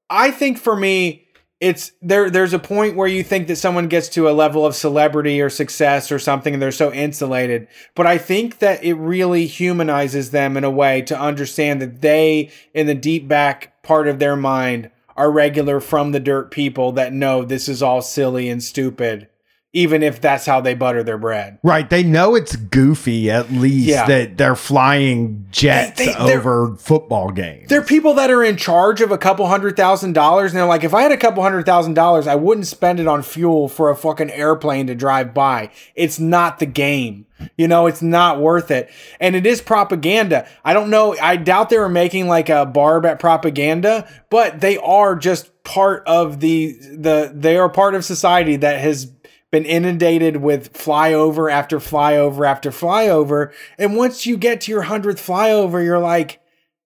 [0.09, 1.25] I think for me,
[1.59, 2.29] it's there.
[2.29, 5.49] There's a point where you think that someone gets to a level of celebrity or
[5.49, 7.67] success or something, and they're so insulated.
[7.95, 12.51] But I think that it really humanizes them in a way to understand that they,
[12.73, 17.13] in the deep back part of their mind, are regular from the dirt people that
[17.13, 19.27] know this is all silly and stupid
[19.71, 21.59] even if that's how they butter their bread.
[21.61, 21.87] Right.
[21.87, 24.07] They know it's goofy at least Yeah.
[24.07, 27.69] that they're flying jets They- they- over football games.
[27.69, 30.83] They're people that are in charge of a couple hundred thousand dollars, and they're like,
[30.83, 33.91] if I had a couple hundred thousand dollars, I wouldn't spend it on fuel for
[33.91, 35.69] a fucking airplane to drive by.
[35.93, 37.25] It's not the game.
[37.57, 38.89] You know, it's not worth it.
[39.19, 40.47] And it is propaganda.
[40.63, 41.15] I don't know.
[41.21, 46.03] I doubt they were making like a barb at propaganda, but they are just part
[46.07, 49.11] of the the they are part of society that has
[49.51, 53.51] been inundated with flyover after flyover after flyover.
[53.77, 56.39] And once you get to your hundredth flyover, you're like,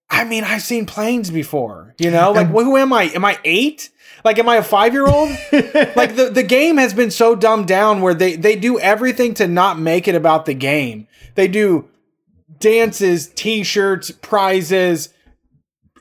[0.09, 2.31] I mean, I've seen planes before, you know?
[2.31, 3.03] Like, who am I?
[3.05, 3.89] Am I eight?
[4.23, 5.29] Like, am I a five year old?
[5.51, 9.47] like, the, the game has been so dumbed down where they, they do everything to
[9.47, 11.07] not make it about the game.
[11.35, 11.89] They do
[12.59, 15.09] dances, t shirts, prizes,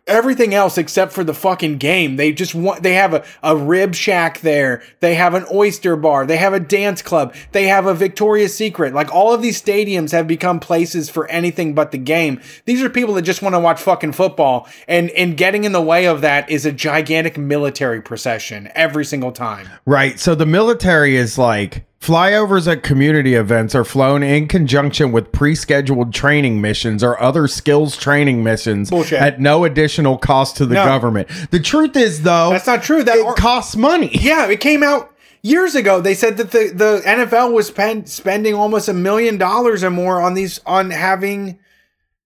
[0.07, 2.17] everything else except for the fucking game.
[2.17, 4.83] They just want they have a, a rib shack there.
[5.01, 6.27] They have an oyster bar.
[6.27, 7.35] They have a dance club.
[7.53, 8.95] They have a Victoria's Secret.
[8.95, 12.41] Like all of these stadiums have become places for anything but the game.
[12.65, 15.83] These are people that just want to watch fucking football and and getting in the
[15.83, 19.69] way of that is a gigantic military procession every single time.
[19.87, 20.19] Right.
[20.19, 26.12] So the military is like flyovers at community events are flown in conjunction with pre-scheduled
[26.12, 29.21] training missions or other skills training missions Bullshit.
[29.21, 30.85] at no additional cost to the No.
[30.85, 31.29] government.
[31.53, 33.05] The truth is though, That's not true.
[33.05, 34.11] That it ar- costs money.
[34.21, 36.01] Yeah, it came out years ago.
[36.01, 40.21] They said that the, the NFL was spend, spending almost a million dollars or more
[40.21, 41.59] on these on having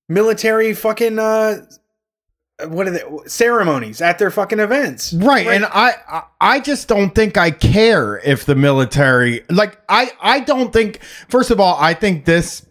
[0.09, 1.57] military fucking uh
[2.65, 5.13] what are the ceremonies at their fucking events.
[5.13, 10.11] Right, and I, I I just don't think I care if the military like I
[10.21, 12.67] I don't think first of all I think this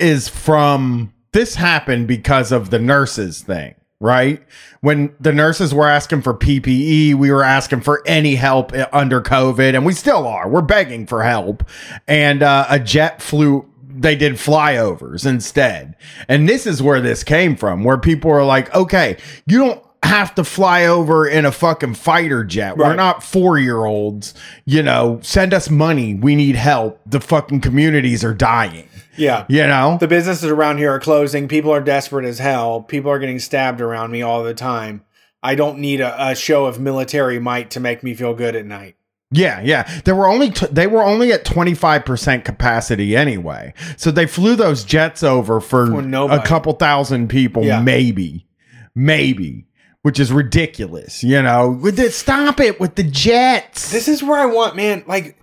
[0.00, 4.42] is from this happened because of the nurses thing right?
[4.80, 9.74] When the nurses were asking for PPE we were asking for any help under covid
[9.74, 10.48] and we still are.
[10.48, 11.62] We're begging for help.
[12.08, 13.69] And uh, a jet flew
[14.00, 15.94] they did flyovers instead.
[16.26, 20.34] And this is where this came from, where people are like, okay, you don't have
[20.34, 22.78] to fly over in a fucking fighter jet.
[22.78, 24.32] We're not four year olds.
[24.64, 26.14] You know, send us money.
[26.14, 27.00] We need help.
[27.04, 28.88] The fucking communities are dying.
[29.16, 29.44] Yeah.
[29.48, 29.98] You know?
[30.00, 31.46] The businesses around here are closing.
[31.48, 32.80] People are desperate as hell.
[32.80, 35.04] People are getting stabbed around me all the time.
[35.42, 38.64] I don't need a, a show of military might to make me feel good at
[38.64, 38.96] night.
[39.32, 40.00] Yeah, yeah.
[40.04, 43.74] There were only t- they were only at 25% capacity anyway.
[43.96, 47.80] So they flew those jets over for For a couple thousand people Yeah.
[47.80, 48.46] maybe.
[48.94, 49.66] Maybe,
[50.02, 51.70] which is ridiculous, you know.
[51.70, 53.92] With the, stop it with the jets.
[53.92, 55.04] This is where I want, man.
[55.06, 55.36] Like,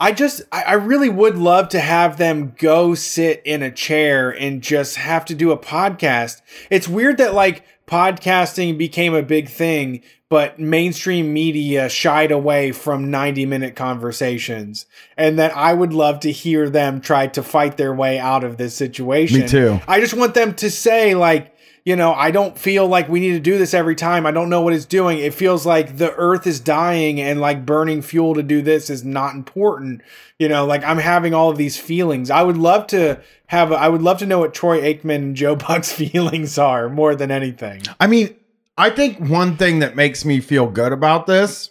[0.00, 4.30] I just, I, I really would love to have them go sit in a chair
[4.30, 6.42] and just have to do a podcast.
[6.70, 13.10] It's weird that like podcasting became a big thing, but mainstream media shied away from
[13.10, 14.86] 90 minute conversations.
[15.16, 18.58] And that I would love to hear them try to fight their way out of
[18.58, 19.40] this situation.
[19.40, 19.80] Me too.
[19.88, 23.32] I just want them to say, like, you know, I don't feel like we need
[23.32, 24.26] to do this every time.
[24.26, 25.18] I don't know what it's doing.
[25.18, 29.04] It feels like the earth is dying and like burning fuel to do this is
[29.04, 30.02] not important.
[30.38, 32.30] You know, like I'm having all of these feelings.
[32.30, 35.56] I would love to have, I would love to know what Troy Aikman and Joe
[35.56, 37.82] Buck's feelings are more than anything.
[37.98, 38.36] I mean,
[38.76, 41.70] I think one thing that makes me feel good about this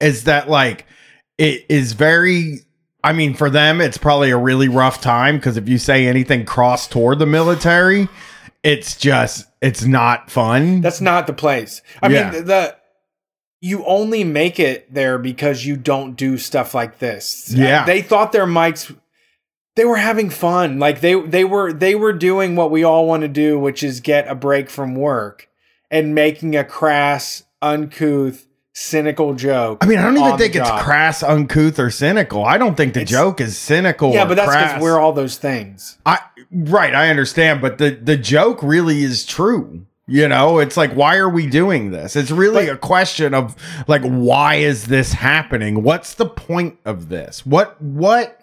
[0.00, 0.86] is that like
[1.38, 2.60] it is very
[3.02, 6.46] I mean, for them it's probably a really rough time because if you say anything
[6.46, 8.08] cross toward the military,
[8.64, 10.80] it's just it's not fun.
[10.80, 11.82] That's not the place.
[12.02, 12.30] I Yeah.
[12.32, 12.76] mean, the,
[13.60, 17.52] you only make it there because you don't do stuff like this.
[17.54, 17.84] Yeah.
[17.86, 18.94] They thought their mics
[19.76, 20.78] they were having fun.
[20.78, 24.00] Like they they were they were doing what we all want to do, which is
[24.00, 25.48] get a break from work
[25.90, 29.78] and making a crass, uncouth, cynical joke.
[29.82, 30.82] I mean, I don't even think it's job.
[30.84, 32.44] crass, uncouth, or cynical.
[32.44, 34.12] I don't think the It's- joke is cynical.
[34.12, 35.96] Yeah, but that's because we're all those things.
[36.04, 36.18] I
[36.52, 39.86] right, I understand, but the the joke really is true.
[40.06, 42.14] You know, it's like why are we doing this?
[42.14, 43.56] It's really a question of
[43.88, 45.82] like why is this happening?
[45.82, 47.46] What's the point of this?
[47.46, 48.38] What what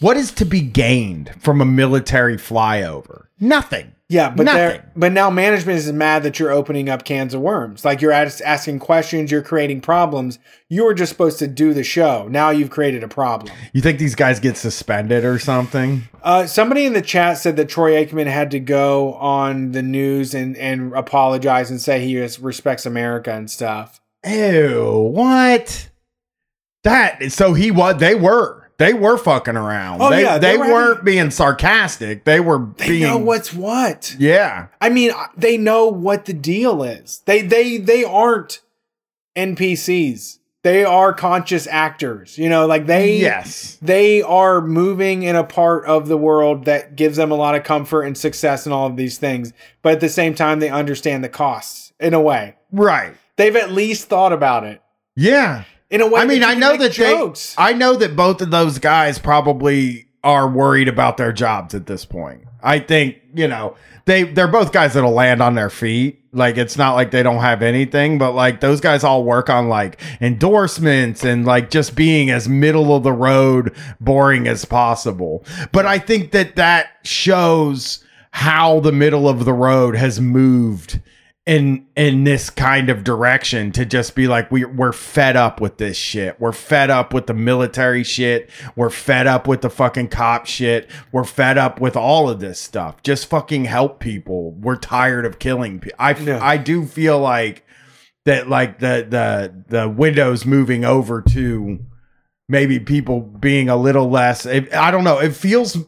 [0.00, 3.24] what is to be gained from a military flyover?
[3.38, 3.92] Nothing.
[4.10, 4.80] Yeah, but Nothing.
[4.96, 7.84] but now management is mad that you're opening up cans of worms.
[7.84, 10.40] Like you're as- asking questions, you're creating problems.
[10.68, 12.26] You were just supposed to do the show.
[12.28, 13.54] Now you've created a problem.
[13.72, 16.02] You think these guys get suspended or something?
[16.24, 20.34] Uh, somebody in the chat said that Troy Aikman had to go on the news
[20.34, 24.00] and and apologize and say he res- respects America and stuff.
[24.26, 25.88] Ew, what?
[26.82, 28.59] That so he was they were.
[28.80, 30.00] They were fucking around.
[30.00, 32.24] Oh, they, yeah, they, they were weren't having- being sarcastic.
[32.24, 34.16] They were They being know what's what.
[34.18, 34.68] Yeah.
[34.80, 37.20] I mean, uh, they know what the deal is.
[37.26, 38.60] They they they aren't
[39.36, 40.38] NPCs.
[40.62, 42.36] They are conscious actors.
[42.36, 43.78] You know, like they Yes.
[43.80, 47.64] they are moving in a part of the world that gives them a lot of
[47.64, 49.52] comfort and success and all of these things.
[49.82, 52.56] But at the same time, they understand the costs in a way.
[52.72, 53.14] Right.
[53.36, 54.82] They've at least thought about it
[55.16, 55.64] Yeah.
[55.90, 56.20] In a way.
[56.20, 57.54] I mean, I know that jokes.
[57.54, 61.86] they I know that both of those guys probably are worried about their jobs at
[61.86, 62.44] this point.
[62.62, 66.22] I think, you know, they they're both guys that'll land on their feet.
[66.32, 69.68] Like it's not like they don't have anything, but like those guys all work on
[69.68, 75.44] like endorsements and like just being as middle of the road boring as possible.
[75.72, 81.00] But I think that that shows how the middle of the road has moved
[81.46, 85.78] in in this kind of direction to just be like we we're fed up with
[85.78, 86.38] this shit.
[86.38, 88.50] We're fed up with the military shit.
[88.76, 90.90] We're fed up with the fucking cop shit.
[91.12, 93.02] We're fed up with all of this stuff.
[93.02, 94.52] Just fucking help people.
[94.52, 95.96] We're tired of killing people.
[95.98, 96.44] I Yeah.
[96.44, 97.64] I do feel like
[98.26, 101.78] that like the the the windows moving over to
[102.50, 105.18] maybe people being a little less I don't know.
[105.18, 105.78] It feels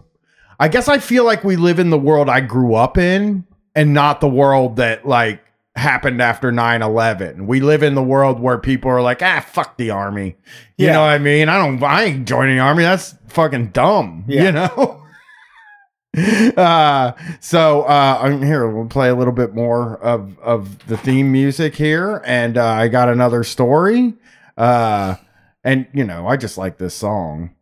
[0.59, 3.95] I guess I feel like we live in the world I grew up in and
[3.95, 5.43] not the world that like
[5.75, 9.89] happened after 9-11 we live in the world where people are like ah fuck the
[9.91, 10.37] army.
[10.77, 10.93] You Yeah.
[10.93, 11.49] know what i mean?
[11.49, 12.83] I don't i ain't joining the army.
[12.83, 14.45] That's fucking dumb Yeah.
[14.45, 14.99] you know?
[16.59, 18.69] Uh so uh i'm here.
[18.69, 22.89] We'll play a little bit more of of the theme music here and uh i
[22.89, 24.13] got another story.
[24.59, 25.15] Uh
[25.65, 27.55] and you know i just like this song.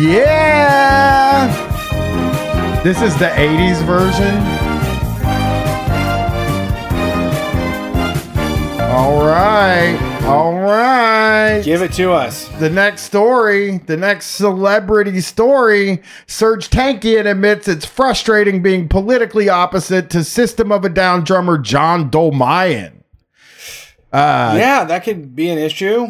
[0.00, 1.37] Yeah
[2.84, 4.36] this is the 80s version
[8.90, 12.48] all right all right Give it to us.
[12.60, 20.08] the next story, the next celebrity story, Serj Tankian admits it's frustrating being politically opposite
[20.10, 23.02] to System of a Down drummer John Dolmayan.
[24.12, 26.08] Uh, yeah, that could be an issue.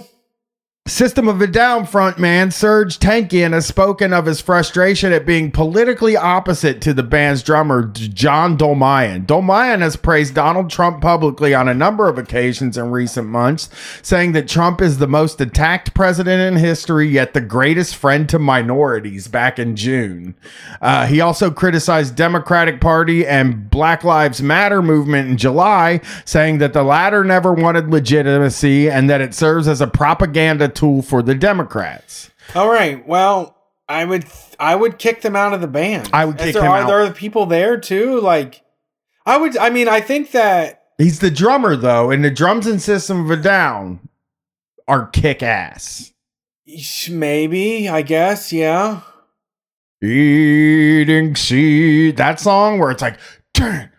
[0.88, 6.16] System of a Down frontman Serj Tankian has spoken of his frustration at being politically
[6.16, 9.26] opposite to the band's drummer John Dolmayan.
[9.26, 13.68] Dolmayan has praised Donald Trump publicly on a number of occasions in recent months,
[14.00, 18.38] saying that Trump is the most attacked president in history, yet the greatest friend to
[18.38, 20.36] minorities back in June.
[20.80, 26.72] Uh, he also criticized Democratic Party and Black Lives Matter movement in July, saying that
[26.72, 31.34] the latter never wanted legitimacy and that it serves as a propaganda tool for the
[31.34, 32.30] Democrats.
[32.54, 33.06] All right.
[33.06, 33.56] Well,
[33.88, 34.24] I would
[34.60, 36.10] I would kick them out of the band.
[36.12, 36.86] I would kick there, him are out.
[36.86, 38.20] there are people there too?
[38.20, 38.62] Like,
[39.26, 39.56] I would.
[39.56, 43.30] I mean, I think that He's the drummer though, and the drums and System of
[43.30, 44.08] a Down
[44.86, 46.12] are kick ass.
[47.10, 47.88] maybe.
[47.88, 48.52] I guess.
[48.52, 49.00] Yeah.
[50.02, 52.16] Eating seed.
[52.16, 53.18] That song where it's like
[53.52, 53.90] turn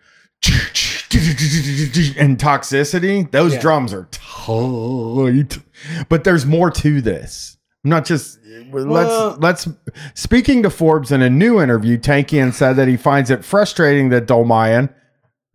[2.18, 3.30] and toxicity.
[3.30, 3.60] Those Yeah.
[3.60, 5.58] drums are tight.
[6.08, 7.56] But there's more to this.
[7.84, 8.38] I'm not just
[8.70, 9.68] Well- let's let's
[10.14, 14.26] speaking to Forbes in a new interview, Tankian said that he finds it frustrating that
[14.26, 14.90] Dolmayan,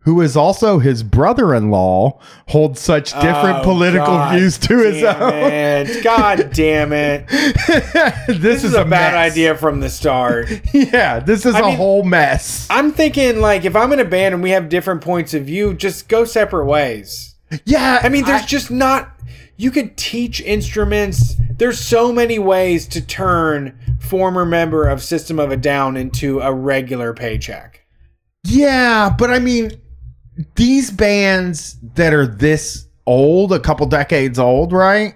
[0.05, 5.33] who is also his brother-in-law, holds such different Oh, political God views to his own.
[5.33, 6.03] it.
[6.03, 7.27] God damn it!
[8.27, 10.47] this, This is a bad idea from the start.
[10.73, 12.67] Yeah, this is I a mean- whole mess.
[12.69, 15.73] I'm thinking like if I'm in a band and we have different points of view,
[15.73, 17.35] just go separate ways.
[17.65, 19.11] Yeah, I mean, there's just not.
[19.57, 21.35] You could teach instruments.
[21.57, 26.53] There's so many ways to turn former member of System of a Down into a
[26.53, 27.85] regular paycheck.
[28.43, 29.71] yeah, but I mean,
[30.55, 35.15] these bands that are this old, a couple decades old, right?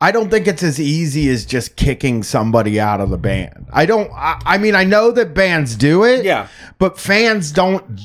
[0.00, 3.68] I don't think it's as easy as just kicking somebody out of the band.
[3.72, 4.10] I don't.
[4.12, 6.24] I, I mean, I know that bands do it.
[6.24, 6.48] Yeah.
[6.78, 8.00] but fans don't.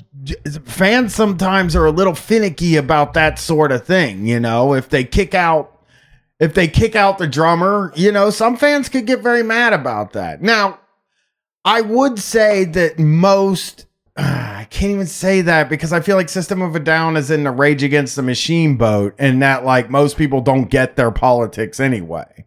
[0.65, 4.27] Fans sometimes are a little finicky about that sort of thing.
[4.27, 5.79] You know, if they kick out
[6.39, 10.13] if they kick out the drummer, you know, some fans could get very mad about
[10.13, 10.41] that.
[10.41, 10.79] Now,
[11.65, 13.85] I would say that most
[14.59, 17.43] I can't even say that because I feel like System of a Down is in
[17.43, 21.79] the Rage Against the Machine boat and that like most people don't get their politics
[21.79, 22.45] anyway.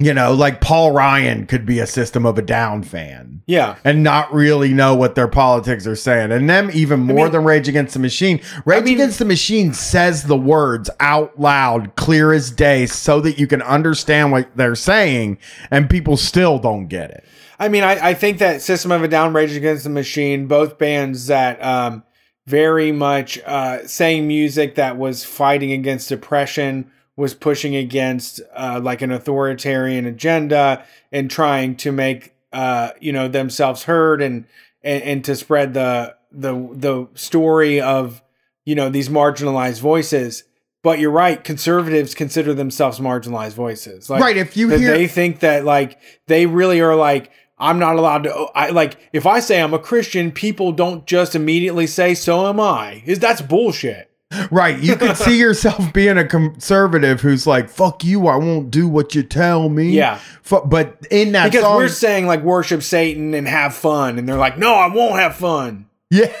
[0.00, 3.76] You know, like Paul Ryan could be a System of a Down fan Yeah.
[3.84, 6.32] and not really know what their politics are saying.
[6.32, 8.40] And them even more mean- than Rage Against the Machine.
[8.64, 13.38] Rage mean- Against the Machine says the words out loud, clear as day, so that
[13.38, 15.38] you can understand what they're saying,
[15.70, 17.24] and people still don't get it.
[17.60, 20.76] I mean, I, I think that System of a Down, Rage Against the Machine, both
[20.76, 22.02] bands that um,
[22.48, 29.02] very much uh, saying music that was fighting against depression, was pushing against uh, like
[29.02, 34.44] an authoritarian agenda and trying to make uh, you know themselves heard and,
[34.82, 38.22] and and to spread the the the story of
[38.64, 40.44] you know these marginalized voices.
[40.82, 44.10] But you're right, conservatives consider themselves marginalized voices.
[44.10, 47.96] Like, Right, if you hear- they think that like they really are like I'm not
[47.96, 48.32] allowed to.
[48.54, 52.60] I like if I say I'm a Christian, people don't just immediately say so am
[52.60, 53.02] I.
[53.06, 54.10] Is that's bullshit.
[54.50, 54.78] Right.
[54.78, 59.14] You could see yourself being a conservative who's like, fuck you, I won't do what
[59.14, 59.90] you tell me.
[59.90, 60.16] Yeah.
[60.42, 64.28] Fu- but in that Because song, we're saying like worship Satan and have fun, and
[64.28, 65.86] they're like, no, I won't have fun.
[66.10, 66.32] yeah.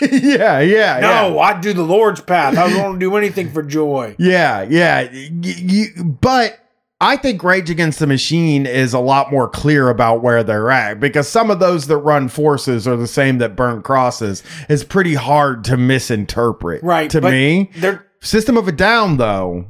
[0.10, 1.38] yeah, yeah, No, yeah.
[1.40, 2.56] I do the Lord's path.
[2.56, 4.14] I don't do anything for joy.
[4.18, 5.10] Yeah, yeah.
[5.12, 6.58] You, but
[7.02, 11.00] I think Rage Against the Machine is a lot more clear about where they're at
[11.00, 14.42] because some of those that run forces are the same that burn crosses.
[14.68, 16.82] It's pretty hard to misinterpret.
[16.82, 17.10] Right.
[17.10, 17.70] To me.
[17.76, 19.64] they're System of a Down, though.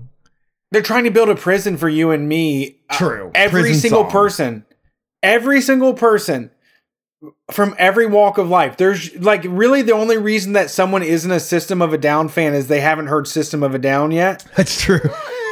[0.72, 2.80] they're trying to build a prison for you and me.
[2.90, 3.30] Uh, True.
[3.32, 4.10] every Prison single song.
[4.10, 4.66] person,
[5.22, 6.50] every single person
[7.52, 8.76] from every walk of life.
[8.76, 12.54] There's like really the only reason that someone isn't a System of a Down fan
[12.54, 14.44] is they haven't heard System of a Down yet.
[14.56, 14.98] That's true.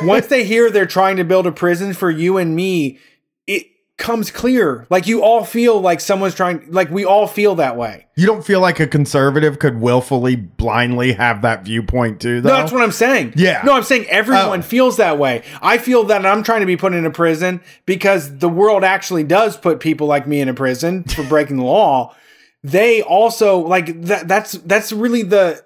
[0.03, 2.99] Once they hear they're trying to build a prison for you and me,
[3.47, 4.87] it comes clear.
[4.91, 8.07] Like you all feel like someone's trying like we all feel that way.
[8.17, 12.51] You don't feel like a conservative could willfully, blindly have that viewpoint too, though?
[12.51, 13.33] No, that's what I'm saying.
[13.37, 13.63] Yeah.
[13.65, 14.63] No, I'm saying everyone Oh.
[14.63, 15.43] feels that way.
[15.63, 19.25] I feel that I'm trying to be put in a prison because the world actually
[19.25, 22.15] does put people like me in a prison for breaking the law.
[22.65, 25.65] They also like that that's that's really the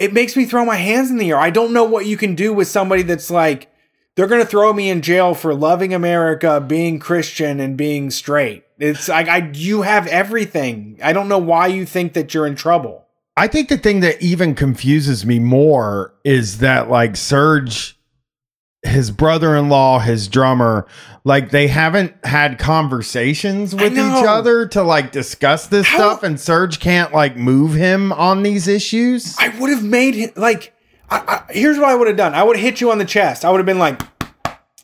[0.00, 1.38] it makes me throw my hands in the air.
[1.38, 3.70] I don't know what you can do with somebody that's like
[4.16, 8.64] they're going to throw me in jail for loving America, being Christian and being straight.
[8.78, 10.98] It's like I you have everything.
[11.04, 13.06] I don't know why you think that you're in trouble.
[13.36, 17.94] I think the thing that even confuses me more is that like Serj,
[18.82, 20.86] his brother-in-law, his drummer,
[21.24, 26.36] like they haven't had conversations with each other to like discuss this How- stuff, and
[26.36, 29.36] Serj can't like move him on these issues.
[29.38, 30.74] I would have made him like.
[31.12, 32.34] I, I, here's what I would have done.
[32.34, 33.44] I would have hit you on the chest.
[33.44, 34.00] I would have been like,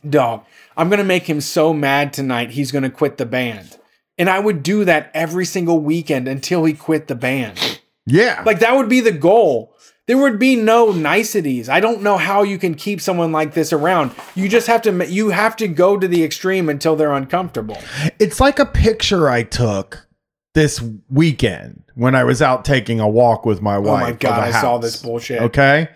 [0.09, 0.44] "Dog,
[0.76, 2.51] I'm gonna make him so mad tonight.
[2.51, 3.78] He's gonna quit the band."
[4.18, 7.80] And I would do that every single weekend until he quit the band.
[8.07, 9.74] yeah, Like that would be the goal.
[10.07, 11.68] There would be no niceties.
[11.68, 14.12] I don't know how you can keep someone like this around.
[14.36, 15.07] You just have to.
[15.07, 17.78] You have to go to the extreme until they're uncomfortable.
[18.20, 20.07] it's like a picture I took
[20.54, 24.02] this weekend when I was out taking a walk with my wife.
[24.02, 24.40] Oh my god!
[24.40, 25.42] I saw this bullshit.
[25.42, 25.88] Okay.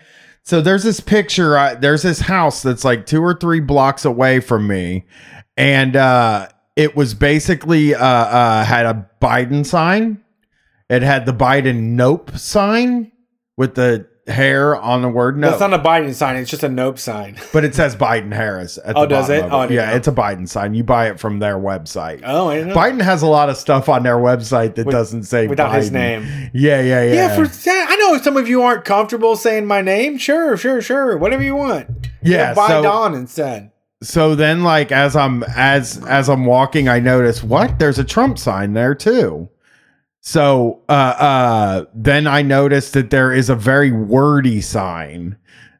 [0.43, 4.39] So there's this picture, uh, there's this house that's like two or three blocks away
[4.39, 5.05] from me.
[5.55, 10.23] And uh, it was basically uh, uh, had a Biden sign.
[10.89, 13.11] It had the Biden nope sign
[13.57, 15.49] with the hair on the word no.
[15.49, 16.35] That's not a Biden sign.
[16.35, 17.37] It's just a nope sign.
[17.53, 18.77] but it says Biden Harris.
[18.85, 19.43] At Oh, the does it?
[19.43, 19.95] Oh, I didn't yeah, know.
[19.97, 20.73] it's a Biden sign.
[20.75, 22.21] You buy it from their website.
[22.23, 22.75] Oh, I know.
[22.75, 25.91] Biden has a lot of stuff on their website that With- doesn't say without his
[25.91, 26.23] name.
[26.53, 27.13] Yeah, yeah, yeah.
[27.13, 30.17] Yeah, for I know some of you aren't comfortable saying my name.
[30.17, 31.17] Sure, sure, sure.
[31.17, 31.87] Whatever you want.
[32.21, 33.71] Yeah, buy so- Don instead.
[34.03, 38.39] so then like as i'm as as i'm walking i notice what there's a trump
[38.39, 39.47] sign there too
[40.23, 45.35] so uh uh then i noticed that there is a very wordy sign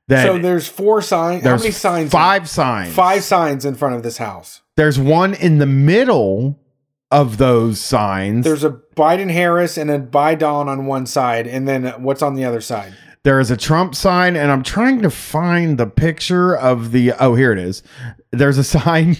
[0.08, 1.44] that So there's four signs.
[1.44, 2.12] How many signs?
[2.12, 4.62] five signs Five signs in front of this house.
[4.76, 6.60] there's one in the middle
[7.12, 11.86] of those signs There's a Biden Harris and a Biden on one side, and then
[12.04, 12.94] what's on the other side?
[13.24, 17.36] there is a trump sign and i'm trying to find the picture of the oh
[17.36, 17.84] here it is
[18.32, 19.16] there's a sign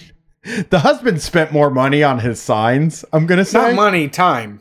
[0.70, 4.60] the husband spent more money on his signs i'm gonna say Not money, time.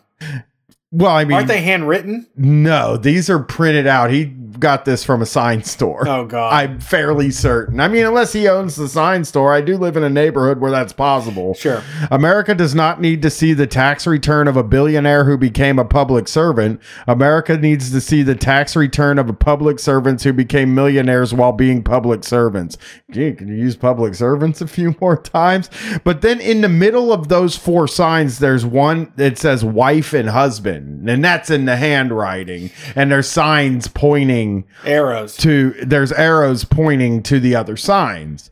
[0.91, 2.27] Well i mean Aren't they handwritten?
[2.35, 4.11] No, these are printed out.
[4.11, 4.25] He
[4.59, 6.07] got this from a sign store.
[6.07, 6.53] Oh God.
[6.53, 7.79] I'm fairly certain.
[7.79, 10.71] I mean, unless he owns the sign store, I do live in a neighborhood where
[10.71, 11.53] that's possible.
[11.53, 11.83] Sure.
[12.09, 15.85] America does not need to see the tax return of a billionaire who became a
[15.85, 16.81] public servant.
[17.07, 21.51] America needs to see the tax return of a public servants who became millionaires while
[21.51, 22.77] being public servants.
[23.11, 25.69] Gee, can you use public servants a few more times?
[26.03, 30.29] But then in the middle of those four signs, there's one that says wife and
[30.29, 32.71] husband, and that's in the handwriting.
[32.95, 35.37] And there's signs pointing pointing Arrows.
[35.37, 38.51] to there's arrows pointing to the other signs.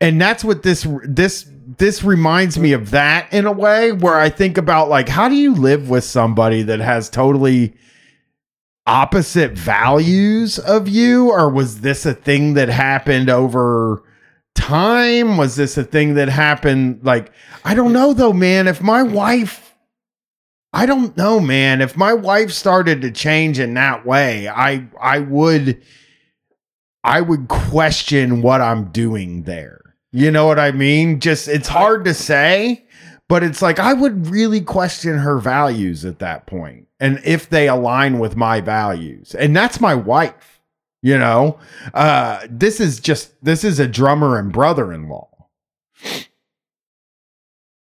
[0.00, 1.46] And that's what this this
[1.78, 5.34] this reminds me of that in a way where i think about like how do
[5.34, 7.74] you live with somebody that has totally
[8.86, 11.30] opposite values of you?
[11.30, 14.02] Or was this a thing that happened over
[14.54, 15.36] time?
[15.36, 17.32] Was this a thing that happened like
[17.64, 18.68] i don't know though man.
[18.68, 19.71] If my wife
[20.72, 21.80] i don't know man.
[21.80, 25.82] If my wife started to change in that way i i would
[27.04, 29.80] i would question what i'm doing there.
[30.12, 31.20] You know what i mean?
[31.20, 32.86] Just it's hard to say
[33.28, 37.68] but it's like i would really question her values at that point and if they
[37.68, 39.34] align with my values.
[39.34, 40.60] And that's my wife
[41.02, 41.58] you know?
[41.94, 45.28] Uh this is just this is a drummer and brother-in-law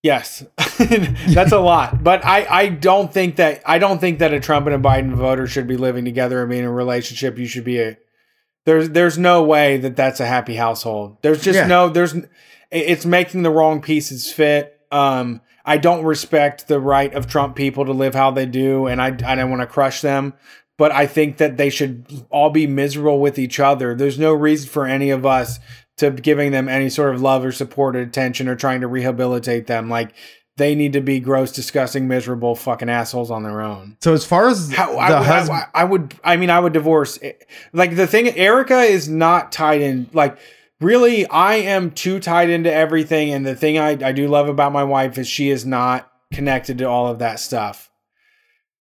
[0.03, 0.45] Yes,
[0.79, 2.05] that's a lot.
[2.05, 5.13] But I, I don't think that I don't think that a Trump and a Biden
[5.15, 7.37] voter should be living together and being in a relationship.
[7.37, 7.97] You should be a
[8.65, 11.17] there's there's no way that that's a happy household.
[11.23, 11.67] There's just Yeah.
[11.67, 12.15] no there's
[12.71, 14.79] it's making the wrong pieces fit.
[14.93, 19.03] Um, I don't respect the right of Trump people to live how they do, and
[19.03, 20.35] I I don't want to crush them.
[20.77, 23.97] But I think that they should all be miserable with each other.
[23.97, 25.59] There's no reason for any of us
[25.99, 29.67] to giving them any sort of love or support or attention or trying to rehabilitate
[29.67, 29.89] them.
[29.89, 30.13] Like
[30.57, 33.97] they need to be gross, disgusting, miserable fucking assholes on their own.
[34.01, 36.59] so as far as How the I, would- husband I, I would, I mean, I
[36.59, 37.19] would divorce.
[37.23, 37.33] Eh,
[37.73, 40.09] like the thing, Erica is not tied in.
[40.13, 40.37] Like
[40.81, 43.31] really, I am too tied into everything.
[43.33, 46.79] And the thing I, I do love about my wife is she is not connected
[46.79, 47.88] to all of that stuff.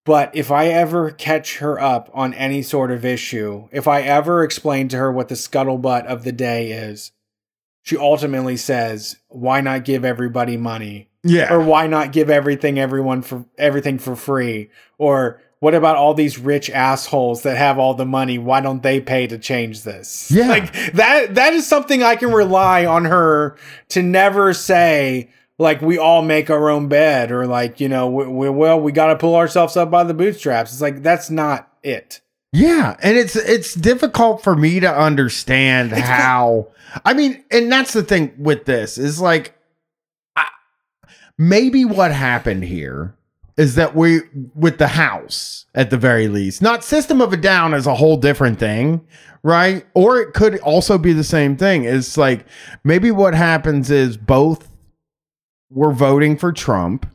[0.07, 4.41] But if I ever catch her up on any sort of issue, if I ever
[4.41, 7.11] explain to her what the scuttlebutt of the day is,
[7.83, 13.21] she ultimately says, "Why not give everybody money?" yeah or why not give everything everyone
[13.21, 18.05] for everything for free or what about all these rich assholes that have all the
[18.05, 20.47] money why don't they pay to change this Yeah.
[20.47, 23.57] like that that is something i can rely on her
[23.89, 25.29] to never say
[25.59, 28.91] like we all make our own bed or like you know we, we well we
[28.91, 32.21] got to pull ourselves up by the bootstraps it's like that's not it
[32.53, 36.67] Yeah, and it's it's difficult for me to understand how.
[37.03, 39.53] I mean, and that's the thing with this is like,
[40.35, 40.47] I,
[41.37, 43.15] maybe what happened here
[43.57, 44.21] is that we
[44.55, 48.17] with the house at the very least, not System of a Down is a whole
[48.17, 49.05] different thing,
[49.43, 49.85] right?
[49.93, 51.83] Or it could also be the same thing.
[51.83, 52.45] It's like
[52.83, 54.69] maybe what happens is both
[55.69, 57.09] were voting for Trump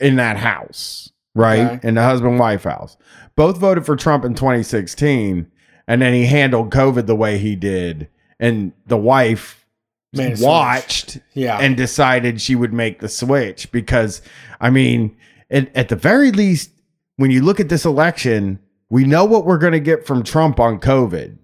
[0.00, 1.60] in that house, right?
[1.60, 1.88] Okay.
[1.88, 2.96] In the husband wife house.
[3.36, 5.50] Both voted for Trump in 2016,
[5.86, 8.08] and then he handled COVID the way he did.
[8.38, 9.66] And the wife
[10.12, 14.22] Made watched yeah and decided she would make the switch because,
[14.60, 15.16] I mean,
[15.50, 16.70] at, at the very least,
[17.16, 18.58] when you look at this election,
[18.90, 21.38] we know what we're going to get from Trump on COVID,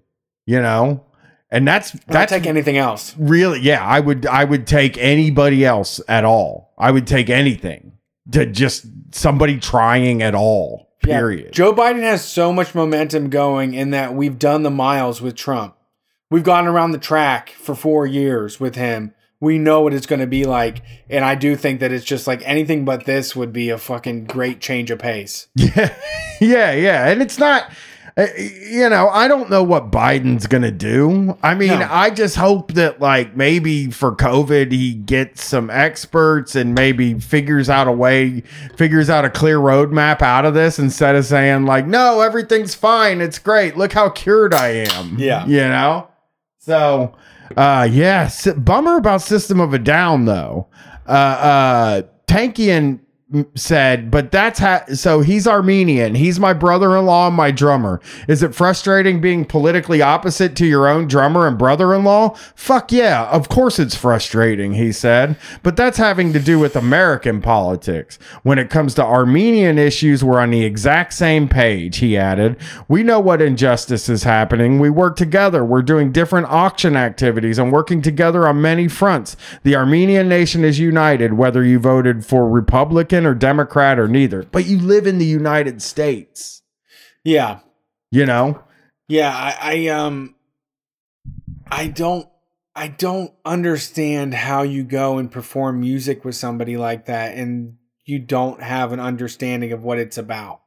[0.47, 1.05] you know?
[1.53, 6.01] And that's that's take anything else really yeah i would i would take anybody else
[6.07, 7.93] at all i would take anything
[8.31, 11.17] to just somebody trying at all Yeah.
[11.19, 15.35] period Joe Biden has so much momentum going in that we've done the miles with
[15.35, 15.75] Trump.
[16.31, 19.13] We've gone around the track for four years with him.
[19.41, 20.83] We know what it's going to be like.
[21.09, 24.27] And I do think that it's just like anything but this would be a fucking
[24.27, 25.49] great change of pace.
[25.57, 25.93] yeah
[26.41, 27.73] yeah yeah and it's not
[28.17, 31.37] you know i don't know what biden's gonna do.
[31.43, 31.89] I mean No.
[31.91, 37.69] i just hope that like maybe for covid he gets some experts and maybe figures
[37.71, 38.41] out a way
[38.77, 43.21] figures out a clear roadmap out of this instead of saying like no everything's fine.
[43.21, 43.77] It's great.
[43.77, 45.17] Look how cured i am.
[45.19, 45.47] Yeah.
[45.47, 46.09] you know?
[46.59, 47.15] So
[47.57, 50.69] uh yeah bummer about system of a down though.
[51.07, 53.01] Uh uh tankian
[53.55, 56.17] said but that's how so he's armenian.
[56.17, 58.01] He's my brother-in-law and my drummer.
[58.27, 62.31] Is it frustrating being politically opposite to your own drummer and brother-in-law?
[62.57, 65.37] Fuck yeah of course it's frustrating he said.
[65.63, 68.19] But that's having to do with american politics.
[68.43, 72.57] When it comes to armenian issues we're on the exact same page he added.
[72.89, 74.81] We know what injustice is happening.
[74.81, 75.65] We work together.
[75.65, 79.37] We're doing different auction activities and working together on many fronts.
[79.63, 84.67] The armenian nation is united whether you voted for republican or democrat or neither but
[84.67, 86.63] you live in the united states
[87.25, 87.61] Yeah.
[88.11, 88.63] you know
[89.09, 89.31] Yeah.
[89.35, 90.35] I, I, um,
[91.71, 92.29] I don't,
[92.75, 98.19] I don't understand how you go and perform music with somebody like that and you
[98.19, 100.63] don't have an understanding of what it's about.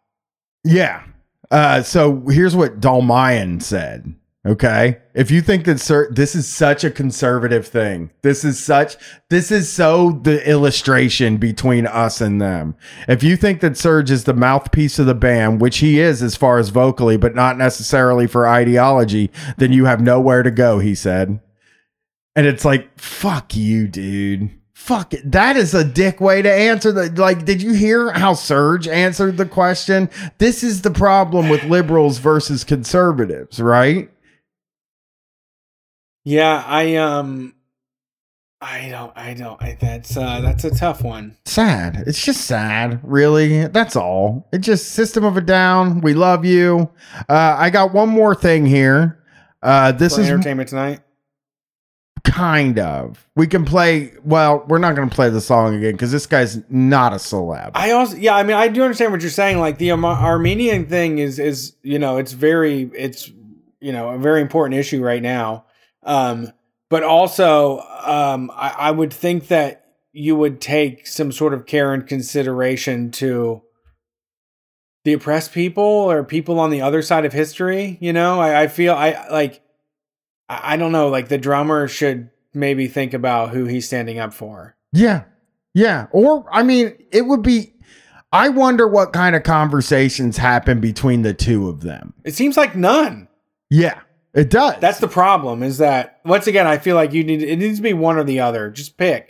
[0.64, 1.04] Yeah.
[1.52, 4.14] Uh, so here's what Dolmayan said.
[4.46, 4.98] Okay.
[5.14, 8.98] If you think that sir, this is such a conservative thing, this is such,
[9.30, 12.76] this is so the illustration between us and them.
[13.08, 16.36] If you think that Serj is the mouthpiece of the band, which he is as
[16.36, 20.94] far as vocally, but not necessarily for ideology, then you have nowhere to go, he
[20.94, 21.40] said.
[22.36, 24.50] And it's like, fuck you, dude.
[24.74, 25.32] Fuck it.
[25.32, 27.46] That is a dick way to answer the like.
[27.46, 30.10] Did you hear how Serj answered the question?
[30.40, 34.10] This is the problem with liberals versus conservatives, right?
[36.24, 37.54] Yeah, I um
[38.62, 41.38] I don't I don't I, that's uh that's a tough one.
[41.46, 42.04] Sad.
[42.08, 43.68] It's just sad, really.
[43.68, 44.48] That's all.
[44.54, 46.00] It just System of a Down.
[46.02, 46.90] We love you.
[47.28, 49.20] Uh, I got one more thing here.
[49.62, 51.02] Uh, this For is entertainment tonight.
[52.24, 53.28] kind of.
[53.36, 54.14] We can play.
[54.24, 57.72] Well, we're not going to play the song again because this guy's not a celeb.
[57.74, 60.86] I also yeah, I mean I do understand what you're saying like the Ar- Armenian
[60.86, 63.30] thing is is you know, it's very it's
[63.82, 65.66] you know, a very important issue right now.
[66.06, 66.52] Um
[66.90, 71.94] but also um I, I would think that you would take some sort of care
[71.94, 73.64] and consideration to
[75.04, 77.98] the oppressed people or people on the other side of history.
[78.00, 79.62] You know, I, I feel I like
[80.50, 84.34] I, I don't know, like the drummer should maybe think about who he's standing up
[84.34, 84.76] for.
[84.92, 85.24] Yeah.
[85.74, 86.08] Yeah.
[86.12, 87.74] Or, I mean, it would be.
[88.32, 92.16] I wonder what kind of conversations happen between the two of them.
[92.24, 93.28] It seems like none.
[93.70, 94.00] Yeah,
[94.34, 94.76] it does.
[94.80, 95.64] That's the problem.
[95.64, 98.24] Is that once again, I feel like you need it needs to be one or
[98.24, 98.70] the other.
[98.70, 99.30] Just pick.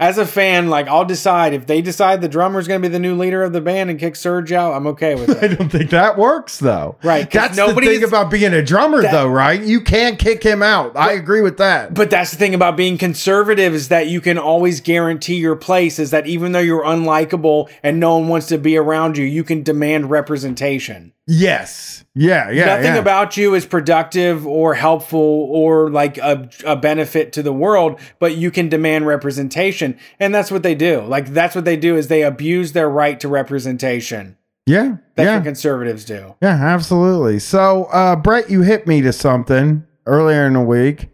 [0.00, 2.98] As a fan, like I'll decide if they decide the drummer's going to be the
[2.98, 4.72] new leader of the band and kick Serj out.
[4.74, 5.44] I'm okay with it.
[5.44, 6.96] I don't think that works though.
[7.04, 7.30] Right?
[7.30, 9.62] That's the nobody thing about being a drummer That- though, right?
[9.62, 10.96] You can't kick him out.
[10.96, 11.94] I agree with that.
[11.94, 16.00] But that's the thing about being conservative is that you can always guarantee your place.
[16.00, 19.44] Is that even though you're unlikable and no one wants to be around you, you
[19.44, 21.12] can demand representation.
[21.26, 22.04] Yes.
[22.14, 22.50] Yeah.
[22.50, 22.66] Yeah.
[22.66, 23.00] Nothing yeah.
[23.00, 28.36] about you is productive or helpful or like a, a benefit to the world, but
[28.36, 29.98] you can demand representation.
[30.20, 31.00] And that's what they do.
[31.02, 34.36] Like, that's what they do is they abuse their right to representation.
[34.66, 34.96] Yeah.
[35.14, 35.36] That's yeah.
[35.36, 36.34] what conservatives do.
[36.42, 37.38] Yeah, absolutely.
[37.38, 41.08] So, uh, Brett, you hit me to something earlier in the week.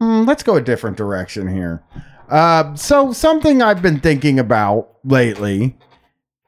[0.00, 1.82] Hmm, let's go a different direction here.
[2.28, 5.76] Uh, so, something I've been thinking about lately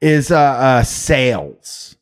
[0.00, 1.96] is uh, uh, sales,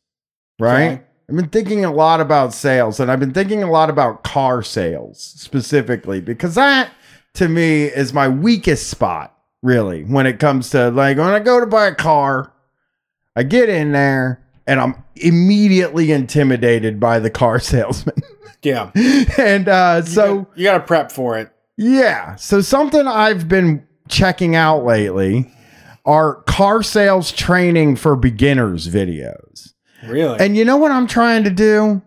[0.61, 0.91] right?
[0.91, 1.01] Okay.
[1.29, 4.61] I've been thinking a lot about sales, and I've been thinking a lot about car
[4.61, 6.91] sales specifically because that,
[7.35, 11.59] to me, is my weakest spot, really, when it comes to like when I go
[11.59, 12.53] to buy a car.
[13.33, 18.17] I get in there and I'm immediately intimidated by the car salesman.
[18.61, 18.91] Yeah.
[19.37, 21.49] and uh, so, you got to prep for it.
[21.77, 22.35] yeah.
[22.35, 25.49] So, something I've been checking out lately
[26.05, 29.50] are car sales training for beginners videos.
[30.07, 30.39] Really?
[30.39, 32.01] And you know what I'm trying to do?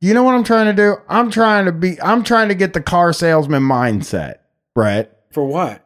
[0.00, 0.96] You know what I'm trying to do?
[1.08, 4.36] I'm trying to be, I'm trying to get the car salesman mindset,
[4.74, 5.16] Brett.
[5.32, 5.82] for what?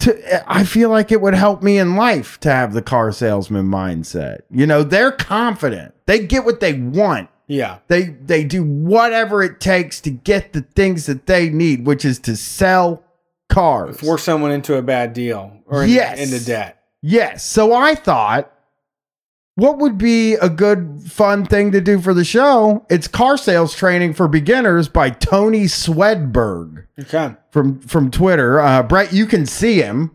[0.00, 3.66] to I feel like it would help me in life to have the car salesman
[3.66, 4.40] mindset.
[4.50, 5.94] You know, they're confident.
[6.06, 7.28] They get what they want.
[7.48, 7.78] Yeah.
[7.88, 12.18] They they do whatever it takes to get the things that they need, which is
[12.20, 13.02] to sell
[13.50, 14.00] cars.
[14.00, 16.18] Force someone into a bad deal or in- Yes.
[16.18, 16.80] into debt.
[17.02, 17.44] Yes.
[17.44, 18.50] So I thought
[19.60, 22.86] what would be a good fun thing to do for the show?
[22.88, 27.34] It's car sales training for beginners by Tony Swedberg Okay.
[27.50, 28.60] from from Twitter.
[28.60, 30.10] Uh, Brett, you can see him.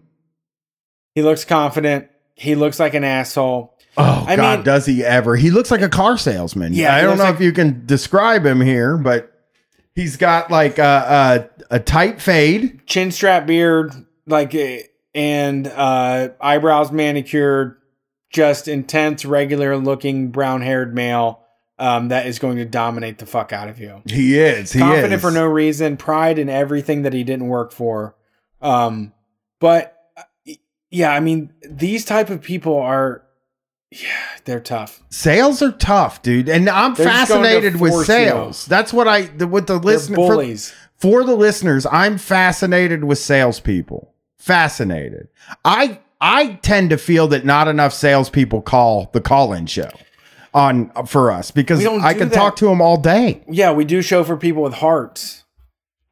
[1.14, 2.08] He looks confident.
[2.36, 3.78] He looks like an asshole.
[3.98, 5.36] Oh I God, mean- does he ever?
[5.36, 6.74] He looks like a car salesman.
[6.74, 9.32] Yeah, I don't know like- if you can describe him here, but
[9.96, 12.86] he's got like a a, a tight fade.
[12.88, 13.94] Chin strap beard,
[14.28, 14.82] like, eh,
[15.14, 17.78] and uh, eyebrows manicured,
[18.36, 21.40] just intense, regular looking brown haired male
[21.80, 24.02] um, that is going to dominate the fuck out of you.
[24.06, 24.74] He is.
[24.74, 25.22] He Confident is.
[25.22, 28.14] for no reason, pride in everything that he didn't work for.
[28.62, 29.14] Um,
[29.62, 30.54] but uh,
[30.90, 33.24] yeah, I mean, these type of people are,
[33.90, 34.08] yeah,
[34.44, 35.02] they're tough.
[35.10, 38.14] Sales are tough, dude, and I'm They're just going to fascinated with force you.
[38.14, 38.66] sales.
[38.66, 40.74] That's what I the, with the They're listener for, bullies.
[40.98, 41.86] for the listeners.
[41.90, 44.14] I'm fascinated with salespeople.
[44.38, 45.30] Fascinated.
[45.64, 49.90] I I tend to feel that not enough salespeople call the call-in show
[50.54, 52.36] on for us because I can that.
[52.36, 53.44] talk to them all day.
[53.50, 55.44] yeah, we do show for people with hearts.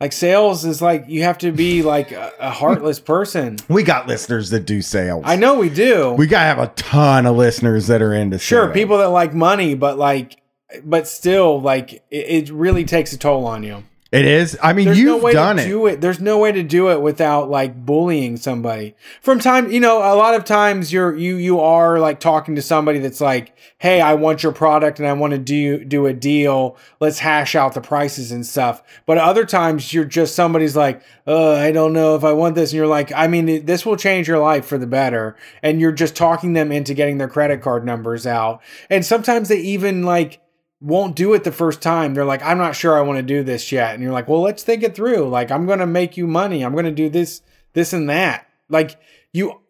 [0.01, 3.57] Like sales is like you have to be like a, a heartless person.
[3.69, 5.23] We got listeners that do sales.
[5.25, 6.11] I know we do.
[6.13, 8.73] We gotta have a ton of listeners that are into sure, sales.
[8.73, 10.41] people that like money, but like,
[10.83, 13.83] but still, like it, it really takes a toll on you.
[14.13, 14.55] It is.
[14.61, 15.65] I mean, There's you've no way done to it.
[15.65, 15.99] do it.
[15.99, 18.93] There's no way to do it without like bullying somebody.
[19.23, 22.61] From time, you know, a lot of times you're you you are like talking to
[22.61, 26.13] somebody that's like, "Hey, I want your product and I want to do do a
[26.13, 26.77] deal.
[26.99, 31.53] Let's hash out the prices and stuff." But other times you're just somebody's like, "Uh,
[31.53, 34.27] I don't know if I want this." And you're like, "I mean, this will change
[34.27, 37.83] your life for the better." And you're just talking them into getting their credit card
[37.83, 38.61] numbers out.
[38.91, 40.39] And sometimes they even like
[40.83, 42.13] won't do it the first time.
[42.13, 43.93] They're like, I'm not sure I want to do this yet.
[43.93, 45.29] And you're like, well, let's think it through.
[45.29, 46.63] Like, I'm going to make you money.
[46.63, 48.49] I'm going to do this, this, and that.
[48.67, 48.99] Like,
[49.31, 49.61] you,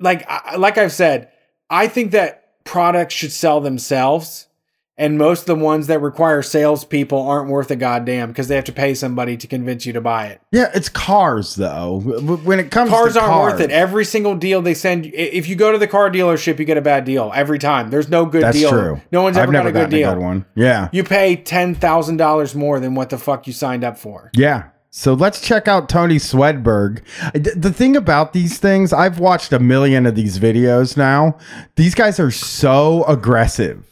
[0.00, 0.28] like,
[0.58, 1.30] like I've said,
[1.70, 4.48] I think that products should sell themselves.
[4.96, 8.64] And most of the ones that require salespeople aren't worth a goddamn because they have
[8.66, 10.40] to pay somebody to convince you to buy it.
[10.52, 11.98] Yeah, it's cars though.
[12.00, 13.70] When it comes Cars aren't cars, worth it.
[13.72, 16.82] Every single deal they send, if you go to the car dealership, you get a
[16.82, 17.90] bad deal every time.
[17.90, 18.70] There's no good That's deal.
[18.70, 19.00] true.
[19.10, 20.10] No one's ever got a good deal.
[20.10, 20.46] a good one.
[20.54, 20.90] Yeah.
[20.92, 24.30] You pay ten thousand dollars more than what the fuck you signed up for.
[24.36, 24.68] Yeah.
[24.90, 27.02] So let's check out Tony Swedberg.
[27.32, 31.36] The thing about these things, I've watched a million of these videos now.
[31.74, 33.84] These guys are so aggressive.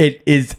[0.00, 0.56] It is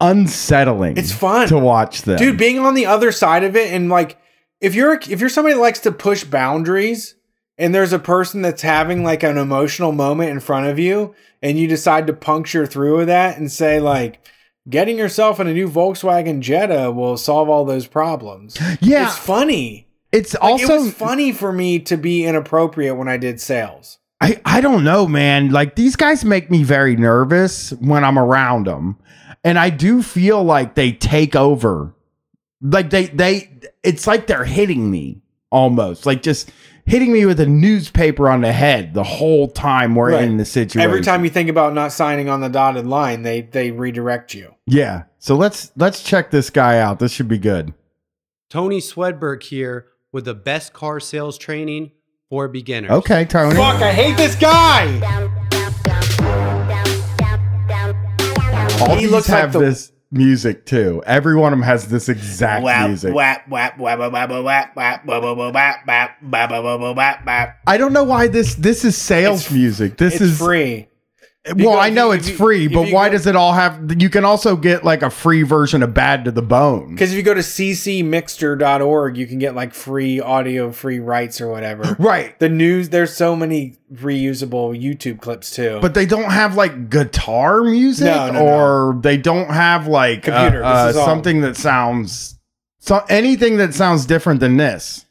[0.00, 0.96] unsettling.
[0.96, 1.48] It's fun.
[1.48, 2.18] to watch them.
[2.18, 4.18] Dude, being on the other side of it and like
[4.60, 7.14] if you're if you're somebody that likes to push boundaries
[7.58, 11.58] and there's a person that's having like an emotional moment in front of you and
[11.58, 14.20] you decide to puncture through with that and say like
[14.68, 18.56] getting yourself in a new Volkswagen Jetta will solve all those problems.
[18.80, 19.06] Yeah.
[19.06, 19.88] It's funny.
[20.12, 23.98] it's Like, also it was funny for me to be inappropriate when I did sales.
[24.20, 25.50] I, I don't know, man.
[25.50, 28.98] Like these guys make me very nervous when I'm around them.
[29.42, 31.94] And I do feel like they take over.
[32.60, 33.50] Like they they
[33.82, 36.04] it's like they're hitting me almost.
[36.04, 36.50] Like just
[36.84, 40.24] hitting me with a newspaper on the head the whole time we're Right.
[40.24, 40.82] in the situation.
[40.82, 44.54] Every time you think about not signing on the dotted line, they they redirect you.
[44.66, 45.04] Yeah.
[45.18, 46.98] So let's let's check this guy out.
[46.98, 47.72] This should be good.
[48.50, 51.92] Tony Swedberg here with the best car sales training
[52.30, 52.90] for beginners.
[52.92, 53.56] Okay, Tony.
[53.56, 54.86] Fuck, I hate this guy.
[58.80, 61.02] All He these looks like have the- this music too.
[61.06, 63.12] Every one of them has this exact music.
[67.66, 69.98] I don't know why this this is sales It's- music.
[69.98, 70.86] This It's is free.
[71.56, 73.80] Well, I know you- it's you- free, but why go- does it all have?
[73.98, 76.90] You can also get like a free version of Bad to the Bone.
[76.90, 81.48] Because if you go to ccmixter.org, you can get like free audio, free rights or
[81.48, 81.96] whatever.
[81.98, 82.38] Right.
[82.40, 85.78] The news, there's so many reusable YouTube clips too.
[85.80, 88.40] But they don't have like guitar music, No, no, no.
[88.46, 92.38] or they don't have like uh, Computer, this uh, something that sounds
[92.80, 95.06] so anything that sounds different than this.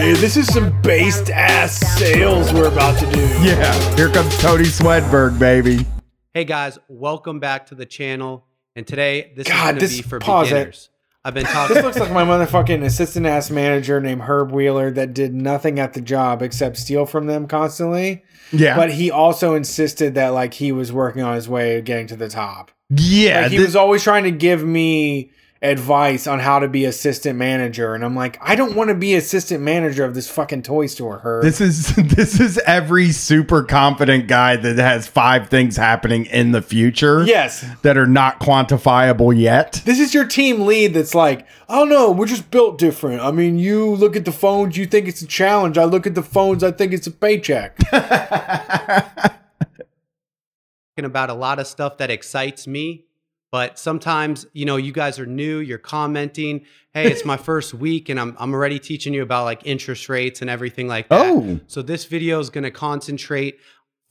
[0.00, 3.20] Hey, this is some based ass sales we're about to do.
[3.42, 5.84] Yeah, here comes Tony Swedberg, baby.
[6.32, 8.46] Hey guys, welcome back to the channel.
[8.76, 10.88] And today this God, is going to this- be for pause it.
[11.22, 11.74] I've been talking.
[11.74, 15.92] This looks like my motherfucking assistant ass manager named Herb Wheeler that did nothing at
[15.92, 18.24] the job except steal from them constantly.
[18.52, 22.06] Yeah, But he also insisted that like he was working on his way to getting
[22.06, 22.70] to the top.
[22.88, 25.30] yeah, Like he thi- was always trying to give me
[25.62, 29.14] advice on how to be assistant manager, and I'm like, I don't want to be
[29.14, 31.18] assistant manager of this fucking toy store.
[31.18, 36.52] her This is this is every super confident guy that has five things happening in
[36.52, 37.24] the future.
[37.24, 37.64] yes.
[37.82, 39.82] that are not quantifiable yet.
[39.84, 43.20] This is your team lead that's like, oh no, we're just built different.
[43.20, 45.76] I mean, you look at the phones, you think it's a challenge.
[45.76, 47.76] I look at the phones, I think it's a paycheck.
[51.02, 53.06] about a lot of stuff that excites me.
[53.52, 58.08] But sometimes, you know, you guys are new, you're commenting, hey, it's my first week
[58.08, 61.26] and I'm, I'm already teaching you about like interest rates and everything like that.
[61.26, 61.58] Oh.
[61.66, 63.58] So this video is going to concentrate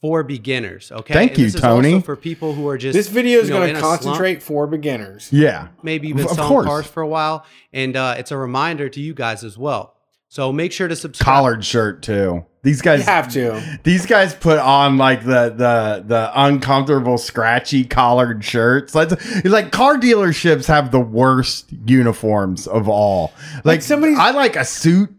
[0.02, 0.92] for beginners.
[0.92, 1.14] Okay.
[1.14, 1.94] Thank And you, this is Tony.
[1.94, 4.66] also for people who are just this video is you know, going to concentrate for
[4.66, 5.28] beginners.
[5.32, 5.68] Yeah.
[5.82, 6.66] Maybe you've been Of selling course.
[6.66, 7.44] cars for a while.
[7.72, 9.96] And uh, it's a reminder to you guys as well.
[10.32, 11.26] So make sure to subscribe.
[11.26, 12.46] Collared shirt too.
[12.62, 13.80] These You guys have to.
[13.82, 18.94] these guys put on like the the the uncomfortable scratchy collared shirts.
[18.94, 19.10] Like,
[19.44, 23.32] like car dealerships have the worst uniforms of all.
[23.64, 25.10] Like, somebody, I like a suit,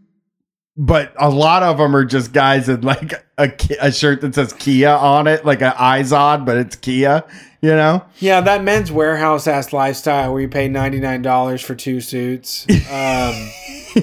[0.78, 4.54] but a lot of them are just guys in like a, a shirt that says
[4.54, 7.22] Kia on it, like an Izod, but it's Kia.
[7.60, 8.02] You know?
[8.18, 12.66] Yeah, that men's Wearhouse ass lifestyle where you pay ninety nine dollars for two suits.
[12.90, 13.50] Um,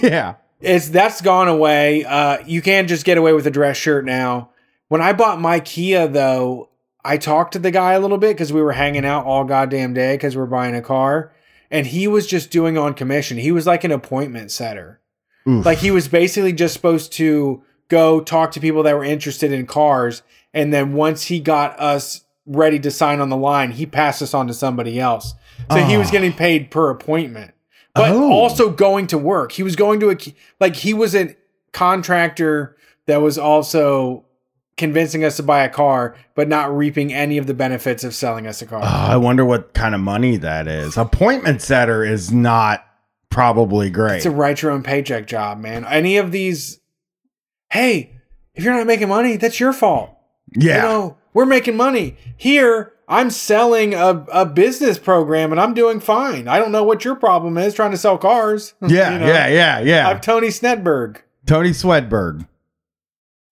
[0.03, 0.36] yeah.
[0.62, 2.03] It's that's gone away.
[2.05, 4.49] Uh, you can't just get away with a dress shirt now.
[4.88, 6.70] When I bought my Kia, though,
[7.05, 9.93] I talked to the guy a little bit because we were hanging out all goddamn
[9.93, 11.32] day because we're buying a car,
[11.72, 13.38] and he was just doing on commission.
[13.38, 14.99] He was like an appointment setter.
[15.47, 15.66] Oof.
[15.66, 19.66] Like he was basically just supposed to go talk to people that were interested in
[19.66, 24.22] cars, and then once he got us ready to sign on the line, he passed
[24.22, 25.36] us on to somebody else.
[25.72, 26.12] So he was Oh.
[26.12, 27.51] getting paid per appointment,
[27.95, 28.31] but Oh.
[28.31, 29.51] also going to work.
[29.51, 30.17] He was going to a
[30.59, 31.35] like he was a
[31.73, 32.75] contractor
[33.07, 34.25] that was also
[34.77, 38.47] convincing us to buy a car, but not reaping any of the benefits of selling
[38.47, 38.81] us a car.
[38.81, 40.95] Oh, I wonder what kind of money that is.
[40.97, 42.85] Appointment setter is not
[43.29, 44.17] probably great.
[44.17, 45.83] It's a write your own paycheck job, man.
[45.85, 46.79] Any of these,
[47.71, 48.15] hey,
[48.55, 50.11] if you're not making money, that's your fault.
[50.55, 50.77] yeah.
[50.77, 52.15] You know, we're making money.
[52.37, 56.47] Here, I'm selling a, a business program and I'm doing fine.
[56.47, 58.76] I don't know what your problem is trying to sell cars.
[58.88, 59.26] yeah, You know?
[59.26, 60.07] yeah, yeah, yeah.
[60.07, 61.24] I'm Tony Snedberg.
[61.47, 62.47] Tony Swedberg.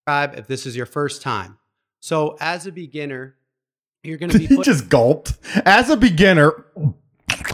[0.03, 1.59] subscribe if this is your first time.
[2.01, 3.37] So, as a beginner,
[4.03, 5.35] you're going to be he put, just gulped.
[5.65, 6.53] As a beginner,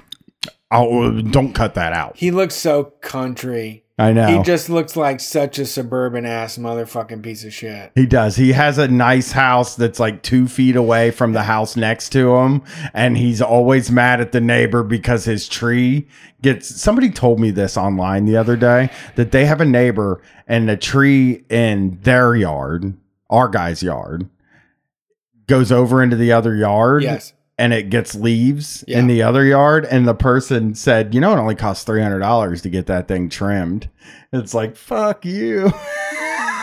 [0.70, 2.16] oh, don't cut that out.
[2.16, 3.84] He looks so country.
[4.00, 4.38] I know.
[4.38, 7.92] He just looks like such a suburban ass motherfucking piece of shit.
[7.94, 8.34] He does.
[8.34, 12.34] He has a nice house that's like two feet away from the house next to
[12.36, 12.62] him.
[12.94, 16.08] And he's always mad at the neighbor because his tree
[16.40, 16.66] gets.
[16.80, 20.78] Somebody told me this online the other day that they have a neighbor and the
[20.78, 22.94] tree in their yard,
[23.28, 24.30] our guy's yard,
[25.46, 27.02] goes over into the other yard.
[27.02, 27.34] Yes.
[27.60, 28.98] And it gets leaves Yeah.
[28.98, 29.84] in the other yard.
[29.90, 33.88] And the person said, you know, it only costs $300 to get that thing trimmed.
[34.32, 35.70] It's like, fuck you.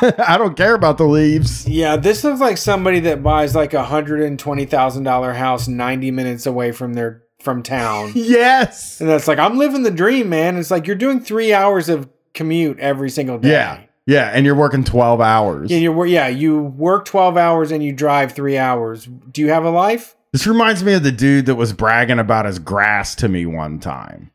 [0.01, 1.67] I don't care about the leaves.
[1.67, 5.67] Yeah, this looks like somebody that buys like a hundred and twenty thousand dollar house
[5.67, 8.11] ninety minutes away from their from town.
[8.15, 8.99] Yes.
[9.01, 10.57] And that's like, I'm living the dream, man.
[10.57, 13.51] It's like you're doing three hours of commute every single day.
[13.51, 13.81] Yeah.
[14.05, 14.29] Yeah.
[14.33, 15.71] And you're working 12 hours.
[15.71, 19.05] Yeah, you yeah, you work 12 hours and you drive three hours.
[19.31, 20.15] Do you have a life?
[20.33, 23.79] This reminds me of the dude that was bragging about his grass to me one
[23.79, 24.31] time.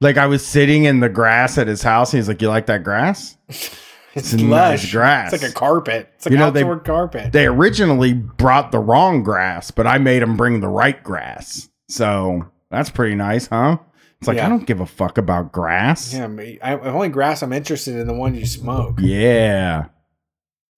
[0.00, 2.66] Like I was sitting in the grass at his house and he's like, You like
[2.66, 3.36] that grass?
[4.14, 5.32] It's, a nice grass.
[5.32, 6.10] It's like a carpet.
[6.16, 7.32] It's like You know, an they- outdoor carpet.
[7.32, 11.70] They originally brought the wrong grass, but I made him bring the right grass.
[11.88, 13.78] So that's pretty nice, huh?
[14.18, 14.44] It's like, Yeah.
[14.44, 16.12] I don't give a fuck about grass.
[16.12, 18.98] yeah, me- I, only grass I'm interested in the one you smoke.
[19.00, 19.86] Yeah.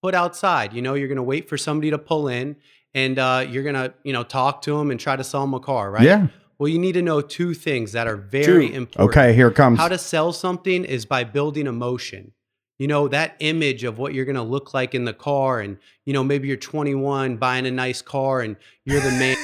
[0.00, 0.72] put outside.
[0.72, 2.54] You know, you're going to wait for somebody to pull in
[2.94, 5.60] and uh, you're to, you know, talk to them and try to sell them a
[5.60, 6.04] car, right?
[6.04, 6.28] Yeah.
[6.58, 8.74] Well, you need to know two things that are very Two.
[8.74, 9.10] important.
[9.10, 9.78] Okay, here comes.
[9.78, 12.32] How to sell something is by building emotion.
[12.78, 15.60] You know, that image of what you're going to look like in the car.
[15.60, 19.36] And, you know, maybe you're 21 buying a nice car and you're the man.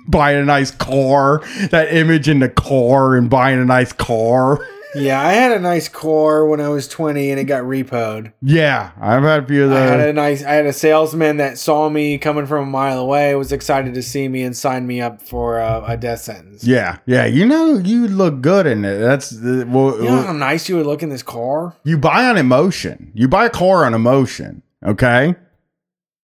[0.08, 1.40] buying a nice car,
[1.70, 4.58] that image in the car and buying a nice car.
[4.94, 8.32] Yeah, I had a nice core when I was 20 and it got repoed.
[8.40, 11.58] Yeah, I've had a few of I had a nice I had a salesman that
[11.58, 15.00] saw me coming from a mile away, was excited to see me and signed me
[15.02, 16.64] up for a, a death sentence.
[16.64, 18.98] Yeah, yeah, you know, you look good in it.
[18.98, 21.76] That's the well, You know how nice you would look in this car?
[21.84, 23.12] you buy on emotion.
[23.14, 24.62] You buy a car on emotion.
[24.86, 25.34] Okay.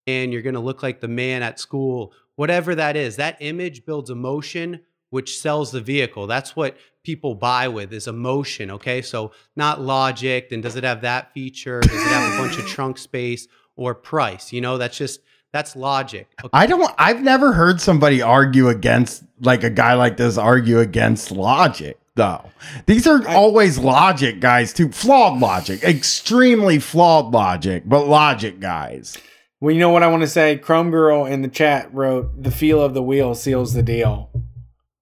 [0.07, 3.17] and you're going to look like the man at school, whatever that is.
[3.17, 6.27] That image builds emotion, which sells the vehicle.
[6.27, 8.71] That's what people buy with is emotion.
[8.73, 9.03] Okay.
[9.03, 10.51] So not logic.
[10.51, 11.81] Then does it have that feature?
[11.81, 13.47] Does it have a bunch of trunk space
[13.77, 14.53] or price?
[14.53, 15.21] You know, that's just,
[15.53, 16.27] that's logic.
[16.41, 16.51] Okay.
[16.53, 16.93] I don't.
[16.99, 21.97] I've never heard somebody argue against like a guy like this argue against logic.
[22.17, 22.51] Though
[22.87, 24.91] these are always logic guys too.
[24.91, 29.17] Flawed logic, extremely flawed logic, but logic guys.
[29.61, 30.59] Well, you know what I want to say?
[30.59, 34.31] Chrome Girl in the chat wrote, "The feel of the wheel seals the deal."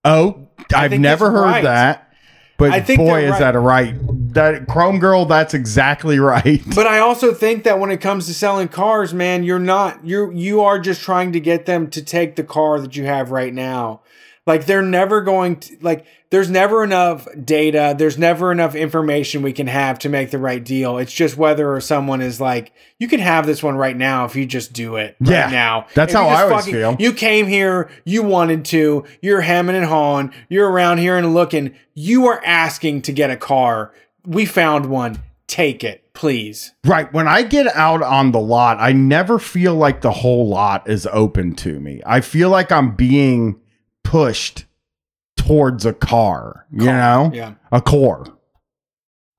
[0.05, 1.65] Oh, I've never heard right.
[1.65, 2.13] that.
[2.59, 3.41] But I think boy, is right.
[3.41, 3.97] that a right?
[4.35, 6.63] That Chrome Girl, that's exactly right.
[6.75, 10.33] But I also think that when it comes to selling cars, man, you're not you're
[10.33, 13.53] you are just trying to get them to take the car that you have right
[13.53, 14.03] now.
[14.47, 19.53] Like they're never going to like there's never enough data, there's never enough information we
[19.53, 20.97] can have to make the right deal.
[20.97, 24.47] It's just whether someone is like, you can have this one right now if you
[24.47, 25.87] just do it right Yeah, now.
[25.95, 26.97] that's If how I always feel.
[26.99, 31.75] You came here, you wanted to, you're hemming and hawing, you're around here and looking,
[31.93, 33.93] you are asking to get a car.
[34.25, 35.19] We found one.
[35.49, 36.73] Take it, please.
[36.83, 37.13] Right.
[37.13, 41.07] When I get out on the lot, I never feel like the whole lot is
[41.13, 42.01] open to me.
[42.07, 43.61] I feel like I'm being
[44.03, 44.65] pushed
[45.47, 47.31] towards a car, you know?
[47.35, 47.55] Yeah.
[47.71, 48.27] A core.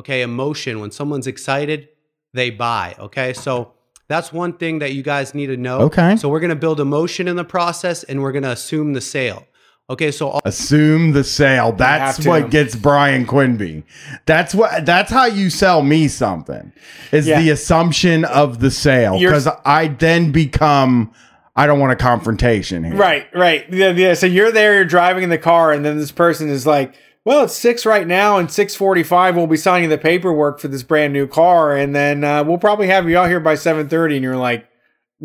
[0.02, 1.88] okay emotion when someone's excited
[2.34, 3.72] they buy okay so
[4.10, 6.16] that's one thing that you guys need to know Okay.
[6.18, 9.02] so we're going to build emotion in the process and we're going to assume the
[9.02, 9.46] sale
[9.90, 11.72] okay so all Assume the sale.
[11.72, 13.84] That's what gets Brian Quinby.
[14.26, 16.72] That's what that's how you sell me something.
[17.12, 17.40] Is Yeah.
[17.42, 19.20] the assumption of the sale.
[19.20, 21.12] Because I then become
[21.56, 22.96] I don't want a confrontation here.
[22.96, 23.66] Right, right.
[23.72, 24.14] Yeah, yeah.
[24.16, 26.96] So you're there, you're driving in the car, and then this person is like,
[27.26, 29.36] "Well, it's six right now, and six forty-five.
[29.36, 32.88] We'll be signing the paperwork for this brand new car, and then uh, we'll probably
[32.88, 34.68] have you out here by seven thirty." And you're like,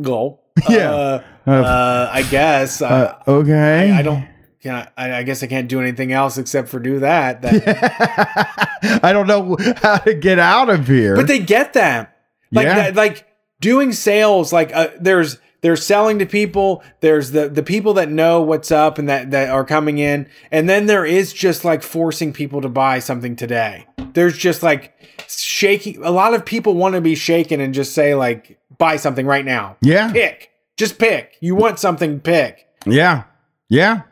[0.00, 0.90] go, Yeah.
[0.90, 2.82] Uh, Uh, I guess.
[2.82, 3.90] Uh, Uh, okay.
[3.90, 4.28] I, I don't.
[4.60, 7.40] Can I, I I guess I can't do anything else except for do that.
[7.40, 11.16] that I don't know how to get out of here.
[11.16, 12.16] but they get that.
[12.52, 12.74] Like Yeah.
[12.74, 13.26] that, like
[13.60, 14.52] doing sales.
[14.52, 16.82] Like uh, there's there's selling to people.
[17.00, 20.68] There's the the people that know what's up and that that are coming in, and
[20.68, 23.86] then there is just like forcing people to buy something today.
[24.14, 24.94] There's just like
[25.28, 26.02] shaking.
[26.04, 29.44] A lot of people want to be shaken and just say like buy something right
[29.44, 29.76] now.
[29.80, 30.12] yeah.
[30.12, 30.50] Pick.
[30.76, 31.36] Just pick.
[31.40, 32.68] You want something, pick.
[32.86, 33.24] Yeah.
[33.68, 34.02] Yeah.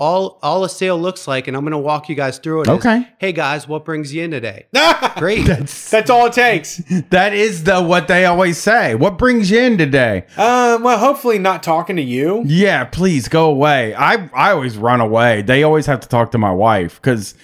[0.00, 2.68] All all a sale looks like, and I'm going to walk you guys through it.
[2.68, 3.06] Okay.
[3.18, 4.66] hey guys, what brings you in today?
[5.18, 5.44] Great.
[5.46, 6.82] That's all it takes.
[7.10, 8.94] That is the what they always say.
[8.94, 10.24] What brings you in today?
[10.38, 12.42] Um, well, hopefully not talking to you.
[12.46, 13.94] Yeah, please go away.
[13.94, 15.42] I I always run away.
[15.42, 17.34] They always have to talk to my wife because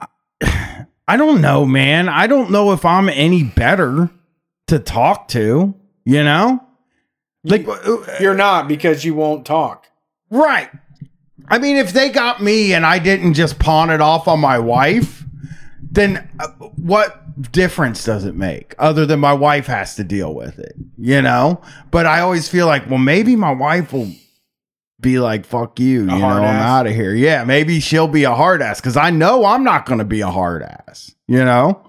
[0.42, 2.08] I don't know, man.
[2.10, 4.10] I don't know if I'm any better
[4.66, 5.74] to talk to.
[6.04, 6.62] You know,
[7.42, 9.86] like uh, You're not because you won't talk.
[10.30, 10.70] right.
[11.48, 14.58] I mean, if they got me and I didn't just pawn it off on my
[14.58, 15.24] wife,
[15.82, 17.20] then uh, what
[17.52, 21.60] difference does it make other than my wife has to deal with it, you know?
[21.90, 24.10] But I always feel like, well, maybe my wife will
[25.00, 27.14] be like, fuck you, you know, hard I'm out of here.
[27.14, 30.20] Yeah, maybe she'll be a hard ass because I know I'm not going to be
[30.20, 31.84] a hard ass, you know?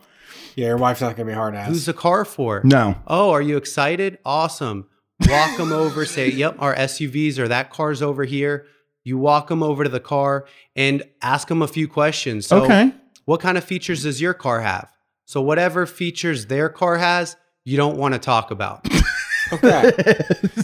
[0.55, 1.67] Yeah, your wife's not gonna be a hard ass.
[1.67, 2.61] Who's the car for?
[2.63, 2.95] No.
[3.07, 4.19] Oh, are you excited?
[4.25, 4.87] Awesome.
[5.27, 8.65] Walk them over, say, yep, our SUVs or that car's over here.
[9.05, 10.45] You walk them over to the car
[10.75, 12.45] and ask them a few questions.
[12.47, 12.91] So, Okay.
[13.23, 14.91] what kind of features does your car have?
[15.25, 18.85] So, whatever features their car has, you don't want to talk about.
[19.53, 19.91] okay.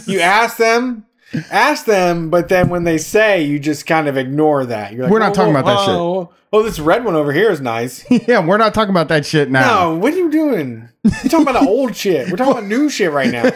[0.06, 1.06] you ask them,
[1.50, 4.92] ask them, but then when they say, you just kind of ignore that.
[4.92, 5.94] You're like, We're not talking about that shit.
[5.94, 8.04] oh, Oh, this red one over here is nice.
[8.28, 9.92] yeah, we're not talking about that shit now.
[9.92, 10.86] No, what are you doing?
[11.02, 12.28] You're talking about the old shit.
[12.30, 13.50] We're talking about new shit right now.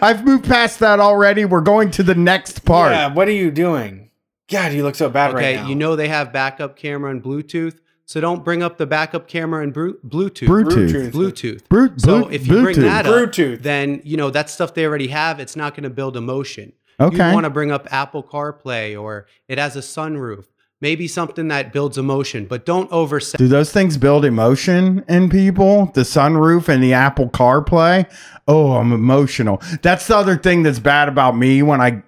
[0.00, 1.44] I've moved past that already.
[1.44, 2.92] We're going to the next part.
[2.92, 4.09] Yeah, what are you doing?
[4.50, 5.62] God, you look so bad Okay, right now.
[5.62, 7.78] Okay, you know they have backup camera and Bluetooth.
[8.04, 10.48] So, don't bring up the backup camera and bru- Bluetooth.
[10.48, 11.12] Bluetooth.
[11.12, 12.00] Bluetooth.
[12.00, 13.62] So if you bring that up, Bluetooth.
[13.62, 15.38] then you know that stuff they already have.
[15.38, 16.72] It's not going to build emotion.
[16.98, 17.28] Okay.
[17.28, 20.46] You want to bring up Apple CarPlay or it has a sunroof.
[20.82, 23.36] Maybe something that builds emotion, but don't oversell.
[23.36, 25.86] Do those things build emotion in people?
[25.94, 28.10] The sunroof and the Apple CarPlay?
[28.48, 29.62] Oh, I'm emotional.
[29.82, 32.02] That's the other thing that's bad about me when I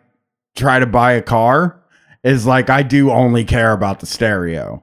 [0.56, 1.81] try to buy a car
[2.24, 4.82] is like I do only care about the stereo.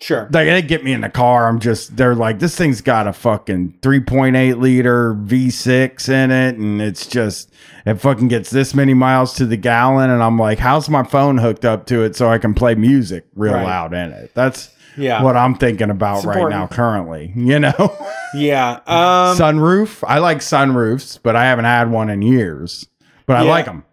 [0.00, 0.24] Sure.
[0.24, 3.12] Like they get me in the car, I'm just they're like this thing's got a
[3.12, 7.52] fucking 3.8 liter V6 in it and it's just
[7.86, 11.38] it fucking gets this many miles to the gallon and I'm like how's my phone
[11.38, 13.64] hooked up to it so I can play music real Right.
[13.64, 14.32] loud in it.
[14.34, 15.22] That's Yeah.
[15.22, 16.60] what I'm thinking about It's right important.
[16.60, 17.96] now currently, you know.
[18.34, 18.80] Yeah.
[18.86, 22.86] Um, Sunroof, I like sunroofs, but I haven't had one in years.
[23.26, 23.50] But I Yeah.
[23.50, 23.84] like them.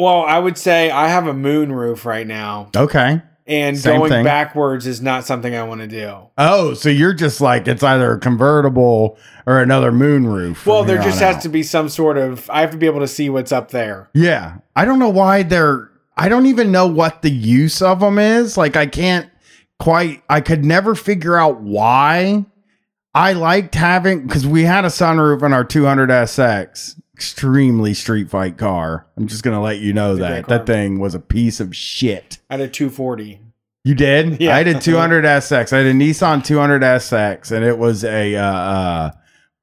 [0.00, 3.22] Well, I would say I have a moon roof right now, Okay.
[3.46, 4.24] and Same going thing.
[4.24, 6.14] backwards is not something I want to do.
[6.38, 10.56] Oh, so you're just like it's either a convertible or another moonroof.
[10.56, 11.42] from Well, there just has out.
[11.42, 12.48] to be some sort of.
[12.50, 14.08] I have to be able to see what's up there.
[14.14, 14.56] Yeah.
[14.76, 18.56] I don't know why they're I don't even know what the use of them is.
[18.56, 19.28] Like I can't
[19.78, 22.44] quite I could never figure out why
[23.14, 26.99] I liked having cuz we had a sunroof in our 200SX.
[27.20, 29.06] Extremely street fight car.
[29.18, 30.56] I'm just going to let you know It's that car.
[30.56, 32.38] that thing was a piece of shit.
[32.48, 33.38] I had a 240.
[33.84, 34.40] You did?
[34.40, 34.56] Yeah.
[34.56, 35.70] I did 200SX.
[35.74, 39.10] I had a Nissan 200SX and it was a uh, uh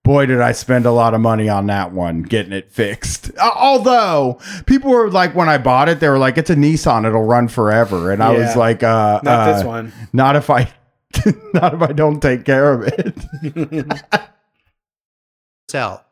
[0.03, 3.31] boy did I spend a lot of money on that one getting it fixed.
[3.39, 7.07] Uh, although people were like when I bought it they were like it's a Nissan
[7.07, 9.91] it'll run forever and I was like uh Not uh, this one.
[10.13, 10.71] Not if I
[11.55, 13.15] not if I don't take care of it.
[15.71, 16.03] sell.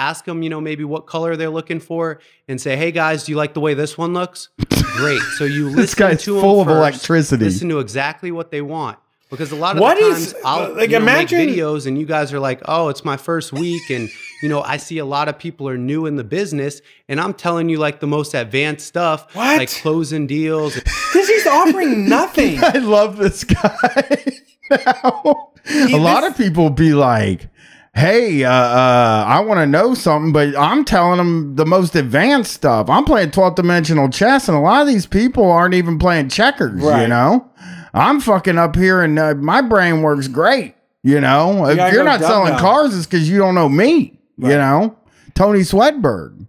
[0.00, 3.32] Ask them, you know, maybe what color they're looking for, and say, "Hey guys, do
[3.32, 4.48] you like the way this one looks?"
[4.96, 5.20] Great.
[5.36, 7.44] So you listen this guy's to full of first, electricity.
[7.44, 8.98] Listen to exactly what they want,
[9.28, 12.06] because a lot of What the is- I'll like, you know, imagine- videos, and you
[12.06, 14.08] guys are like, "Oh, it's my first week," and
[14.42, 16.80] you know, I see a lot of people are new in the business,
[17.10, 19.58] and I'm telling you like the most advanced stuff, What?
[19.58, 20.74] like closing deals.
[20.76, 22.58] Because he's offering nothing.
[22.62, 24.24] I love this guy.
[24.70, 27.48] a lot of people be like,
[27.94, 32.52] "Hey, uh, uh, I want to know something," but I'm telling them the most advanced
[32.52, 32.88] stuff.
[32.88, 36.80] I'm playing 12th dimensional chess, and a lot of these people aren't even playing checkers.
[37.02, 37.50] You know,
[37.92, 40.74] I'm fucking up here, and uh, my brain works great.
[41.02, 44.18] You know, if gotta you're not selling cars, it's because you don't know me.
[44.36, 44.96] You know,
[45.34, 46.46] Tony Swedberg.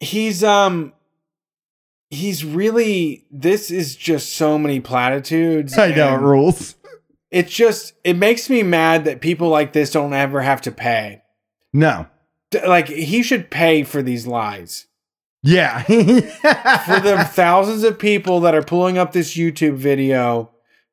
[0.00, 0.92] he's um
[2.10, 6.74] he's really this is just so many platitudes I know rules.
[7.30, 11.22] It's just it makes me mad that people like this don't ever have to pay
[11.72, 12.06] No,
[12.66, 14.86] Like he should pay for these lies.
[15.42, 15.82] Yeah.
[15.82, 20.50] For the thousands of people that are pulling up this YouTube video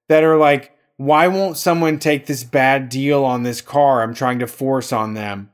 [0.07, 4.39] that are like, why won't someone take this bad deal on this car I'm trying
[4.39, 5.49] to force on them?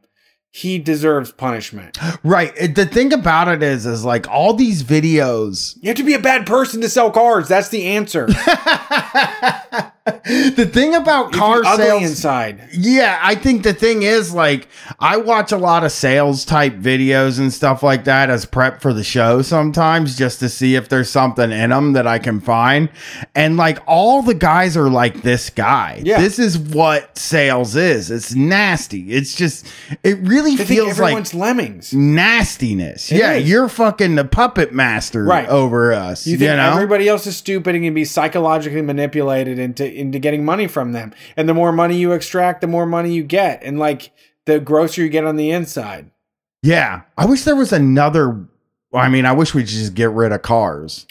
[0.53, 1.97] He deserves punishment.
[2.23, 2.51] right.
[2.61, 5.77] Uh, the thing about it is, is like all these videos.
[5.81, 7.47] You have to be a bad person to sell cars.
[7.47, 8.27] That's the answer.
[10.05, 12.69] the thing about car If you're ugly sales inside.
[12.73, 14.67] Yeah, I think the thing is like
[14.99, 18.93] I watch a lot of sales type videos and stuff like that as prep for
[18.93, 22.89] the show sometimes just to see if there's something in them that I can find.
[23.35, 26.01] And like all the guys are like this guy.
[26.03, 26.19] Yeah.
[26.19, 28.09] This is what sales is.
[28.09, 29.11] It's nasty.
[29.13, 29.67] It's just
[30.03, 31.93] it really think feels like everyone's lemmings.
[31.93, 33.11] nastiness.
[33.11, 33.47] It yeah, is.
[33.49, 35.47] you're fucking the puppet master Right.
[35.47, 36.25] over us.
[36.25, 36.71] You You, know?
[36.73, 41.13] everybody else is stupid and can be psychologically manipulated into into getting money from them.
[41.37, 43.61] And the more money you extract, the more money you get.
[43.63, 44.11] And like
[44.45, 46.11] the grosser you get on the inside.
[46.63, 47.01] Yeah.
[47.17, 48.45] I wish there was another.
[48.93, 51.07] I mean, I wish we just get rid of cars.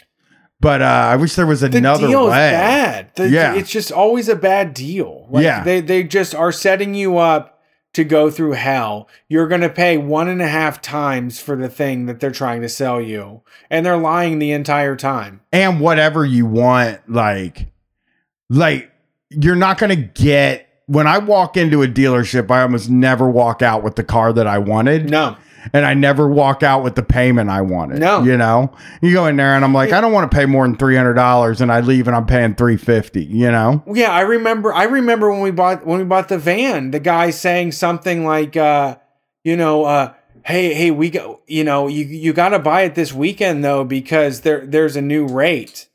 [0.59, 2.47] But uh, I wish there was The another deal way.
[2.49, 3.11] is bad.
[3.15, 3.55] The- Yeah.
[3.55, 5.25] It's just always a bad deal.
[5.31, 5.63] Like, Yeah.
[5.63, 7.59] They they just are setting you up
[7.93, 9.09] to go through hell.
[9.27, 12.69] You're gonna pay one and a half times for the thing that they're trying to
[12.69, 13.41] sell you.
[13.71, 15.41] And they're lying the entire time.
[15.51, 17.67] And whatever you want, like,
[18.51, 18.91] like
[19.29, 20.67] you're not gonna get.
[20.87, 24.45] When I walk into a dealership, I almost never walk out with the car that
[24.45, 25.09] I wanted.
[25.09, 25.37] No.
[25.73, 27.99] and I never walk out with the payment I wanted.
[27.99, 28.23] No.
[28.23, 30.67] you know, you go in there and I'm like, I don't want to pay more
[30.67, 33.23] than three hundred dollars, and I leave and I'm paying three fifty.
[33.23, 34.73] You know, Yeah, I remember.
[34.73, 36.91] I remember when we bought when we bought the van.
[36.91, 38.97] The guy saying something like, uh,
[39.45, 42.95] you know, uh, hey, hey, we go, you know, you you got to buy it
[42.95, 45.87] this weekend though because there there's a new rate.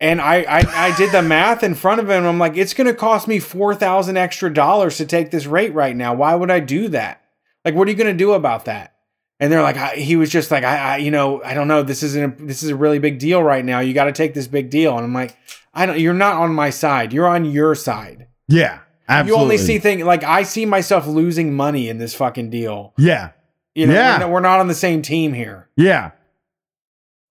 [0.00, 2.24] And I, I I did the math in front of him.
[2.24, 5.74] I'm like, it's going to cost me four thousand extra dollars to take this rate
[5.74, 6.14] right now.
[6.14, 7.22] Why would I do that?
[7.64, 8.94] Like, what are you going to do about that?
[9.40, 11.82] And they're like, I, he was just like, I, I, you know, I don't know.
[11.82, 12.40] This isn't.
[12.40, 13.80] A, this is a really big deal right now.
[13.80, 14.96] You got to take this big deal.
[14.96, 15.36] And I'm like,
[15.74, 15.98] I don't.
[15.98, 17.12] You're not on my side.
[17.12, 18.28] You're on your side.
[18.48, 19.36] yeah, absolutely.
[19.36, 22.94] You only see things like I see myself losing money in this fucking deal.
[22.96, 23.30] yeah,
[23.74, 24.12] You know, Yeah.
[24.14, 25.68] we're, not, we're not on the same team here.
[25.76, 26.12] yeah,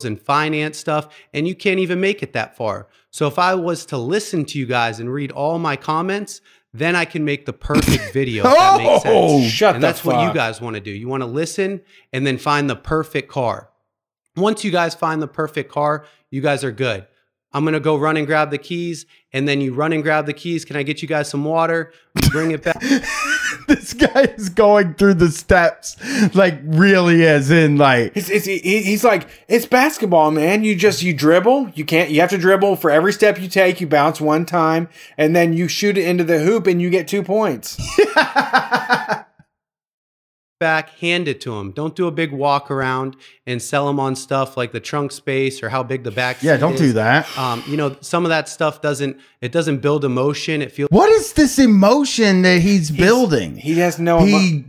[0.06, 2.88] and finance stuff, and you can't even make it that far.
[3.10, 6.42] So if I was to listen to you guys and read all my comments,
[6.74, 8.46] then I can make the perfect video.
[8.46, 9.52] if that makes Oh, sense.
[9.52, 10.92] shut and that's what you guys want to do.
[10.92, 11.82] You want to listen
[12.14, 13.70] and then find the perfect car.
[14.36, 17.08] Once you guys find the perfect car, you guys are good.
[17.54, 20.34] I'm gonna go run and grab the keys, and then you run and grab the
[20.34, 20.66] keys.
[20.66, 21.92] Can I get you guys some water?
[22.30, 22.84] Bring it back.
[23.76, 25.96] this guy is going through the steps
[26.36, 30.64] like really is in like It's, it's, he- he's like, it's basketball, man.
[30.64, 31.70] You just you dribble.
[31.76, 32.10] You can't.
[32.10, 33.80] You have to dribble for every step you take.
[33.82, 37.08] You bounce one time, and then you shoot it into the hoop, and you get
[37.08, 37.78] two points.
[40.60, 41.72] back, hand it to them.
[41.72, 45.62] Don't do a big walk around and sell them on stuff like the trunk space
[45.62, 46.42] or how big the back.
[46.42, 46.80] yeah don't is.
[46.80, 50.62] do that Um, you know, some of that stuff doesn't it doesn't build emotion.
[50.62, 54.26] It feels what is this emotion that he's, building He has no.
[54.26, 54.66] emo- he,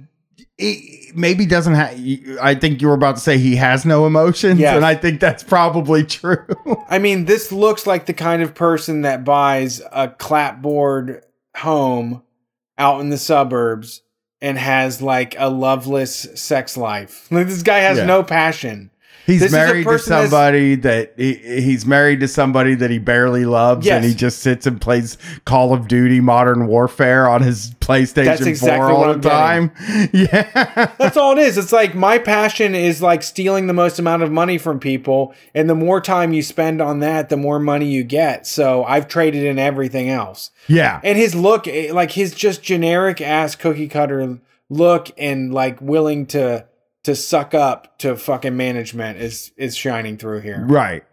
[0.58, 1.98] he maybe doesn't have
[2.42, 4.76] i think you were about to say he has no emotions Yes.
[4.76, 6.44] and i think that's probably true
[6.90, 11.24] I mean, this looks like the kind of person that buys a clapboard
[11.56, 12.22] home
[12.76, 14.02] out in the suburbs
[14.40, 17.26] and has like a loveless sex life.
[17.30, 18.06] Like this guy has Yeah.
[18.06, 18.90] no passion.
[19.28, 23.86] He's This married to somebody that he, he's married to somebody that he barely loves
[23.86, 23.96] Yes.
[23.96, 28.60] and he just sits and plays call of duty modern warfare on his playstation That's
[28.60, 31.56] 4 all what the I'm time yeah That's all it is.
[31.58, 35.70] It's like my passion is like stealing the most amount of money from people, and
[35.70, 38.46] the more time you spend on that, the more money you get.
[38.46, 40.50] So I've traded in everything else.
[40.66, 44.38] yeah And his look, eh, like his just generic ass cookie cutter
[44.70, 46.64] look, and like willing to
[47.04, 50.64] to suck up to fucking management is is shining through here.
[50.68, 51.04] right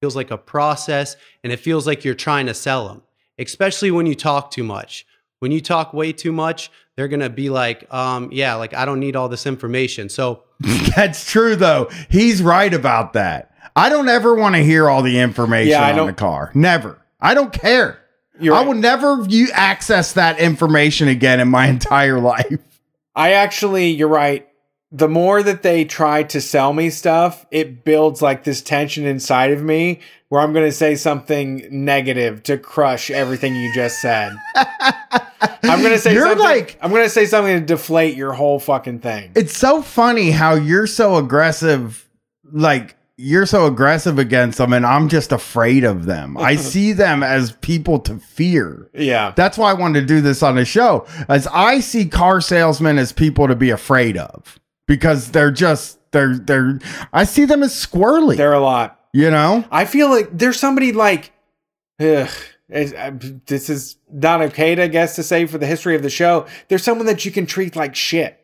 [0.00, 1.14] feels like a process
[1.44, 3.02] and it feels like you're trying to sell them.
[3.38, 5.06] Especially when you talk too much.
[5.38, 8.98] When you talk way too much, they're gonna be like, um, yeah, like I don't
[9.00, 10.08] need all this information.
[10.08, 10.42] So
[10.96, 11.88] That's true though.
[12.10, 13.54] He's right about that.
[13.76, 16.50] I don't ever want to hear all the information Yeah, on don't- the car.
[16.54, 16.98] Never.
[17.20, 18.00] I don't care.
[18.40, 22.58] You're I will never you access that information again in my entire life.
[23.14, 24.48] I actually, you're right.
[24.94, 29.50] The more that they try to sell me stuff, it builds like this tension inside
[29.50, 34.32] of me where I'm going to say something negative to crush everything you just said.
[34.54, 38.32] I'm going to say You're something, like I'm going to say something to deflate your
[38.32, 39.32] whole fucking thing.
[39.34, 42.08] it's so funny how you're so aggressive
[42.52, 46.36] like you're so aggressive against them, and I'm just afraid of them.
[46.36, 48.90] I see them as people to fear.
[48.94, 49.32] Yeah.
[49.36, 52.98] That's why I wanted to do this on the show, as I see car salesmen
[52.98, 56.78] as people to be afraid of because they're just they're they're.
[57.12, 58.36] I see them as squirrely.
[58.36, 59.00] They're a lot.
[59.12, 61.32] you know, I feel like there's somebody like,
[62.00, 62.28] ugh,
[62.74, 63.10] uh,
[63.46, 66.46] this is not okay to I guess to say for the history of the show.
[66.68, 68.38] There's someone that you can treat like shit.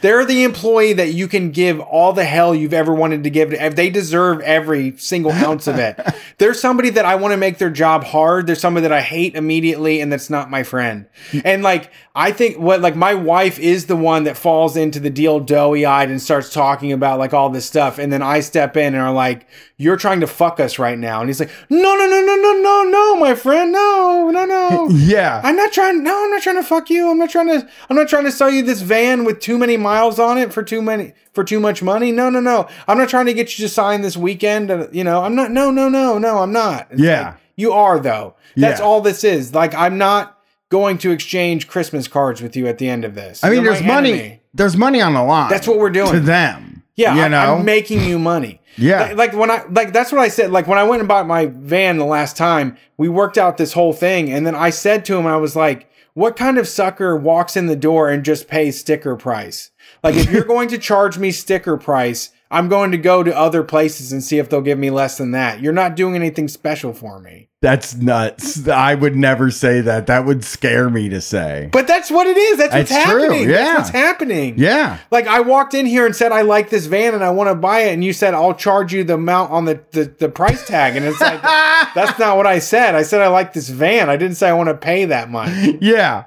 [0.00, 3.50] They're the employee that you can give all the hell you've ever wanted to give.
[3.76, 5.98] They deserve every single ounce of it.
[6.38, 8.46] There's somebody that I want to make their job hard.
[8.46, 11.06] There's somebody that I hate immediately, and that's not my friend.
[11.44, 15.10] And like, I think what like my wife is the one that falls into the
[15.10, 18.76] deal doughy eyed and starts talking about like all this stuff, and then I step
[18.76, 21.94] in and are like, "You're trying to fuck us right now," and he's like, "No,
[21.96, 26.02] no, no, no, no, no, no, my friend, no, no, no." yeah, I'm not trying.
[26.02, 27.10] No, I'm not trying to fuck you.
[27.10, 27.68] I'm not trying to.
[27.88, 30.62] I'm not trying to sell you this van with too many miles on it for
[30.62, 32.12] too many for too much money.
[32.12, 32.68] No, no, no.
[32.86, 34.70] I'm not trying to get you to sign this weekend.
[34.70, 35.50] uh, You know, I'm not.
[35.50, 36.38] No, no, no, no.
[36.38, 36.88] I'm not.
[36.90, 37.22] It's Yeah.
[37.26, 38.34] like, you are though.
[38.56, 38.86] That's Yeah.
[38.86, 39.54] all this is.
[39.54, 40.38] Like, I'm not
[40.70, 43.42] going to exchange Christmas cards with you at the end of this.
[43.44, 44.12] I mean, You're there's money.
[44.12, 44.40] enemy.
[44.54, 45.50] There's money on the line.
[45.50, 46.12] That's what we're doing.
[46.12, 46.82] to them.
[46.96, 48.60] Yeah, you I, know, I'm making you money.
[48.76, 49.02] Yeah.
[49.02, 50.50] like, like when I like that's what I said.
[50.50, 53.72] Like when I went and bought my van the last time, we worked out this
[53.72, 57.16] whole thing, and then I said to him, I was like, "What kind of sucker
[57.16, 59.70] walks in the door and just pays sticker price?
[60.02, 63.62] Like if you're going to charge me sticker price." I'm going to go to other
[63.62, 65.60] places and see if they'll give me less than that.
[65.60, 67.48] You're not doing anything special for me.
[67.60, 68.68] that's nuts.
[68.68, 70.06] I would never say that.
[70.06, 71.68] That would scare me to say.
[71.72, 72.58] But that's what it is.
[72.58, 73.48] That's what's It's true, happening.
[73.48, 73.56] yeah.
[73.56, 74.54] That's what's happening.
[74.58, 74.98] Yeah.
[75.10, 77.54] Like I walked in here and said I like this van and I want to
[77.54, 80.66] buy it, and you said I'll charge you the amount on the, the, the price
[80.66, 81.42] tag, and it's like
[81.94, 82.94] that's not what I said.
[82.94, 84.08] I said I like this van.
[84.10, 85.50] I didn't say I want to pay that much.
[85.80, 86.24] Yeah.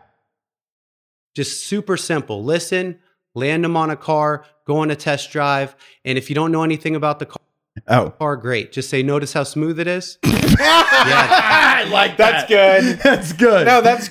[1.35, 2.43] Just super simple.
[2.43, 2.99] Listen,
[3.37, 6.63] land them on a car, go on a test drive, and if you don't know
[6.63, 7.37] anything about the car,
[7.87, 8.35] Oh.
[8.35, 8.71] great.
[8.71, 12.47] Just say, "Notice how smooth it is." I like that.
[12.47, 12.99] That's good.
[13.03, 13.67] That's good.
[13.67, 14.09] No, that's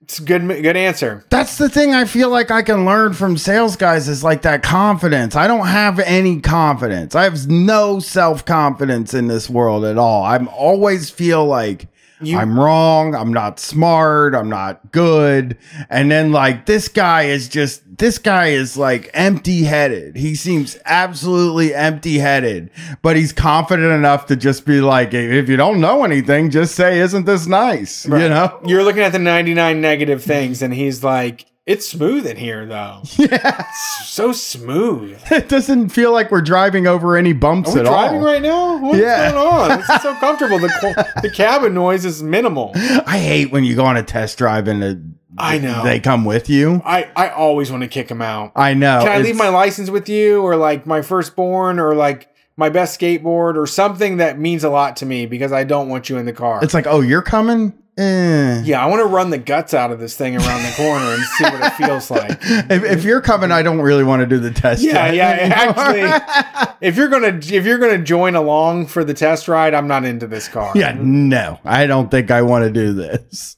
[0.00, 1.24] it's good good answer.
[1.30, 4.62] That's the thing I feel like I can learn from sales guys is like that
[4.62, 5.36] confidence.
[5.36, 7.14] I don't have any confidence.
[7.14, 10.24] I have no self confidence in this world at all.
[10.24, 11.88] I'm always feel like
[12.20, 13.14] You- I'm wrong.
[13.14, 14.34] I'm not smart.
[14.34, 15.58] I'm not good.
[15.90, 20.16] And then like this guy is just this guy is like empty headed.
[20.16, 22.70] He seems absolutely empty headed,
[23.02, 27.00] but he's confident enough to just be like, if you don't know anything, just say,
[27.00, 28.60] "Isn't this nice?" You know.
[28.66, 33.02] You're looking at the 99 negative things, and he's like, "It's smooth in here, though.
[33.18, 33.66] Yeah.
[33.68, 37.86] It's so smooth." It doesn't feel like we're driving over any bumps Are we at
[37.86, 38.24] driving all.
[38.24, 38.78] right now?
[38.78, 39.32] What's Yeah.
[39.32, 39.78] going on?
[39.80, 40.58] This is so comfortable.
[40.58, 42.72] The the cabin noise is minimal.
[42.74, 45.02] I hate when you go on a test drive and the,
[45.38, 45.82] I know.
[45.84, 46.80] they come with you.
[46.84, 48.52] I, I always want to kick them out.
[48.56, 49.00] I know.
[49.02, 52.98] Can I leave my license with you or like my firstborn or like my best
[52.98, 56.24] skateboard or something that means a lot to me because I don't want you in
[56.24, 56.60] the car.
[56.64, 57.74] It's like, oh, you're coming.
[57.98, 58.62] Eh.
[58.64, 61.22] yeah, I want to run the guts out of this thing around the corner and
[61.22, 62.38] see what it feels like.
[62.70, 64.82] If, if you're coming, I don't really want to do the test.
[64.82, 65.30] Yeah, drive yeah.
[65.30, 65.74] anymore.
[65.78, 70.04] Actually, if you're gonna if you're gonna join along for the test ride, I'm not
[70.04, 70.72] into this car.
[70.74, 73.56] yeah, no, I don't think I want to do this.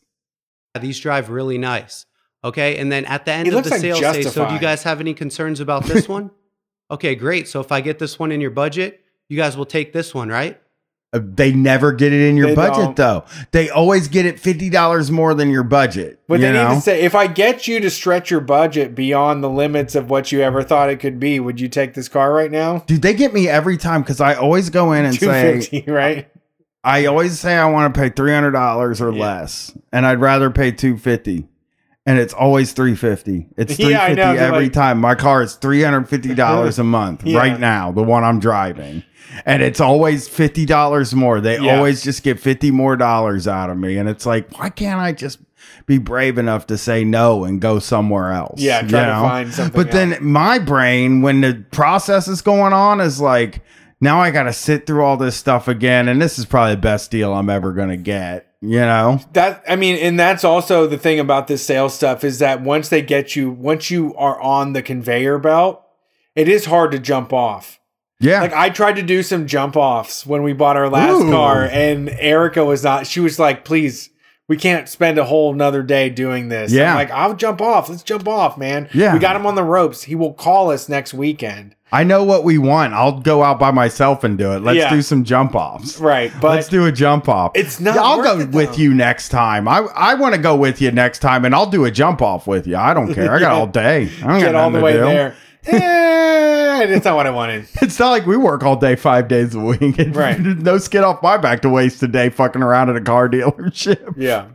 [0.80, 2.06] These drive really nice.
[2.44, 2.76] Okay.
[2.78, 4.82] And then at the end It of the like sale, say, So, do you guys
[4.84, 6.30] have any concerns about this one?
[6.90, 7.48] Okay, great.
[7.48, 10.28] So, if I get this one in your budget, you guys will take this one,
[10.28, 10.60] right?
[11.12, 12.96] Uh, They never get it in your They budget, don't.
[12.96, 13.24] though.
[13.52, 16.20] They always get it fifty dollars more than your budget.
[16.28, 16.68] But you they know?
[16.68, 20.10] need to say if I get you to stretch your budget beyond the limits of
[20.10, 22.80] what you ever thought it could be, would you take this car right now?
[22.80, 26.28] Dude, they get me every time because I always go in and say, right?
[26.84, 29.20] I always say I want to pay three hundred dollars or Yeah.
[29.22, 31.48] less, and I'd rather pay two fifty.
[32.08, 33.46] And it's always three fifty.
[33.56, 34.98] It's 350 yeah, know, every like- time.
[34.98, 37.38] My car is three hundred fifty dollars a month Yeah.
[37.38, 37.92] right now.
[37.92, 39.02] The one I'm driving,
[39.44, 41.40] and it's always fifty dollars more.
[41.40, 41.76] They Yeah.
[41.76, 45.12] always just get fifty more dollars out of me, and it's like, why can't I
[45.12, 45.38] just
[45.86, 48.60] be brave enough to say no and go somewhere else?
[48.60, 49.74] Yeah, you try to find something.
[49.82, 53.60] But then my brain, when the process is going on, is like,
[54.00, 56.80] now I got to sit through all this stuff again, and this is probably the
[56.80, 58.46] best deal I'm ever gonna get.
[58.60, 59.20] You know?
[59.34, 62.88] that I mean, and that's also the thing about this sales stuff is that once
[62.88, 65.82] they get you, once you are on the conveyor belt,
[66.34, 67.78] it is hard to jump off.
[68.20, 68.40] Yeah.
[68.40, 71.30] Like I tried to do some jump offs when we bought our last Ooh.
[71.30, 73.06] car, and Erica was not.
[73.06, 74.10] She was like, "Please,
[74.48, 76.90] we can't spend a whole another day doing this." Yeah.
[76.90, 77.88] I'm like I'll jump off.
[77.88, 78.88] Let's jump off, man.
[78.92, 79.12] Yeah.
[79.14, 80.02] we got him on the ropes.
[80.02, 81.76] He will call us next weekend.
[81.90, 82.92] I know what we want.
[82.92, 84.62] I'll go out by myself and do it.
[84.62, 84.90] Let's Yeah.
[84.90, 85.98] do some jump offs.
[85.98, 87.52] Right, but Let's do a jump off.
[87.54, 88.82] It's not I'll worth go it, with though.
[88.82, 89.66] you next time.
[89.66, 92.46] I I want to go with you next time, and I'll do a jump off
[92.46, 92.76] with you.
[92.76, 93.32] I don't care.
[93.34, 94.10] I got all day.
[94.22, 94.98] I don't get got all nothing the to way do.
[95.00, 95.34] there.
[96.78, 97.66] Eh, that's not what I wanted.
[97.82, 99.96] It's not like we work all day, five days a week.
[100.14, 100.38] Right.
[100.38, 104.14] no skin off my back to waste a day fucking around at a car dealership.
[104.16, 104.46] Yeah.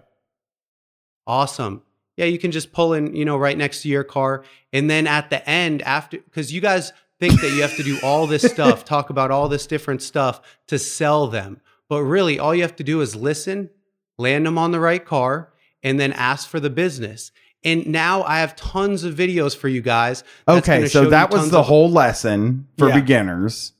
[1.27, 1.81] Awesome.
[2.17, 4.43] Yeah, you can just pull in, you know, right next to your car.
[4.71, 6.93] And then at the end, after, because you guys
[7.29, 10.41] think that you have to do all this stuff, talk about all this different stuff
[10.67, 11.61] to sell them.
[11.87, 13.69] But really, all you have to do is listen,
[14.17, 17.31] land them on the right car, and then ask for the business.
[17.63, 20.25] And now I have tons of videos for you guys.
[20.45, 22.99] that's okay, so that was the of- whole lesson for Yeah.
[22.99, 23.71] beginners.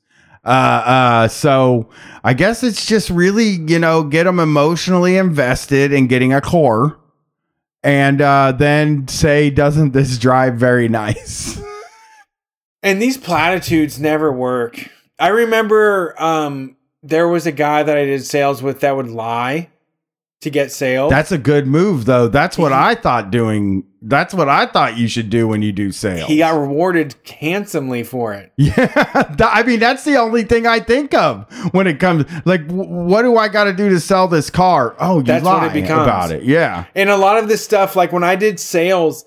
[0.46, 1.90] Uh, uh, so
[2.24, 6.98] I guess it's just really, you know, get them emotionally invested in getting a core,
[7.84, 11.62] and uh, then say, "Doesn't this drive very nice?"
[12.84, 14.90] And these platitudes never work.
[15.18, 19.70] I remember um, there was a guy that I did sales with that would lie
[20.42, 21.10] to get sales.
[21.10, 22.28] That's a good move, though.
[22.28, 23.86] That's what I thought doing.
[24.02, 26.28] That's what I thought you should do when you do sales.
[26.28, 28.52] he got rewarded handsomely for it.
[28.58, 32.26] Yeah, I mean that's the only thing I think of when it comes.
[32.46, 34.94] Like, what do I got to do to sell this car?
[35.00, 36.04] Oh, you That's what lie it becomes.
[36.04, 36.44] about it.
[36.44, 39.24] Yeah, And a lot of this stuff, like when I did sales,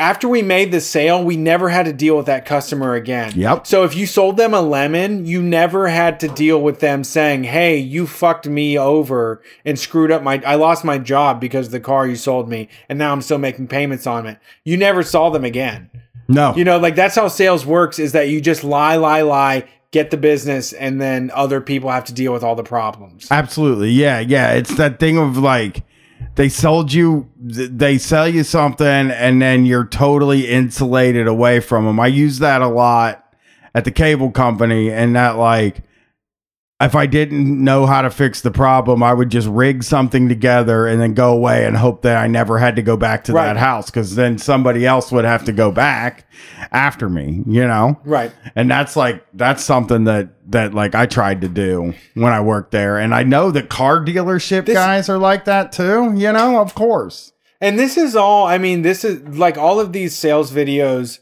[0.00, 3.32] after we made the sale, we never had to deal with that customer again.
[3.36, 3.66] Yep.
[3.66, 7.44] So if you sold them a lemon, you never had to deal with them saying,
[7.44, 11.72] "Hey, you fucked me over and screwed up my I lost my job because of
[11.72, 15.02] the car you sold me and now I'm still making payments on it." You never
[15.02, 15.90] saw them again.
[16.28, 19.64] no, You know, like that's how sales works is that you just lie, lie, lie,
[19.90, 23.26] get the business and then other people have to deal with all the problems.
[23.30, 23.90] absolutely.
[23.90, 24.52] Yeah, yeah.
[24.52, 25.82] It's that thing of like
[26.40, 32.00] they sold you, they sell you something, and then you're totally insulated away from them.
[32.00, 33.34] I use that a lot
[33.74, 35.82] at the cable company, and that like.
[36.80, 40.86] If I didn't know how to fix the problem, I would just rig something together
[40.86, 43.44] and then go away and hope that I never had to go back to Right.
[43.46, 46.24] that house because then somebody else would have to go back
[46.72, 48.00] after me, you know?
[48.04, 48.32] Right.
[48.56, 52.70] And that's like that's something that that like I tried to do when I worked
[52.70, 52.96] there.
[52.96, 56.74] And I know that car dealership This- guys are like that too, you know, of
[56.74, 57.32] course.
[57.60, 61.18] And this is all, I mean, this is like all of these sales videos,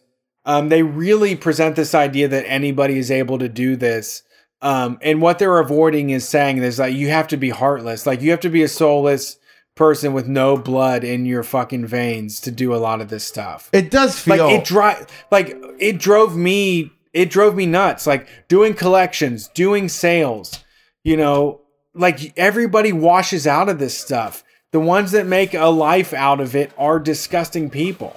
[0.47, 4.22] um, they really present this idea that anybody is able to do this.
[4.60, 8.06] Um, and what they're avoiding is saying is like you have to be heartless.
[8.06, 9.39] Like you have to be a soulless
[9.74, 13.70] person with no blood in your fucking veins to do a lot of this stuff.
[13.72, 18.28] It does feel like it drive like it drove me it drove me nuts like
[18.48, 20.62] doing collections doing sales
[21.05, 21.60] you know
[21.94, 26.55] like everybody washes out of this stuff the ones that make a life out of
[26.55, 28.14] it are disgusting people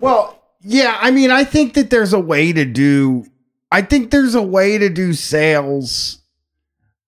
[0.00, 3.26] Well, yeah, I mean, I think that there's a way to do
[3.70, 6.22] I think there's a way to do sales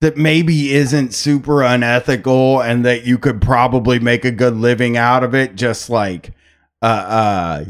[0.00, 5.24] that maybe isn't super unethical and that you could probably make a good living out
[5.24, 6.32] of it just like
[6.82, 7.64] uh uh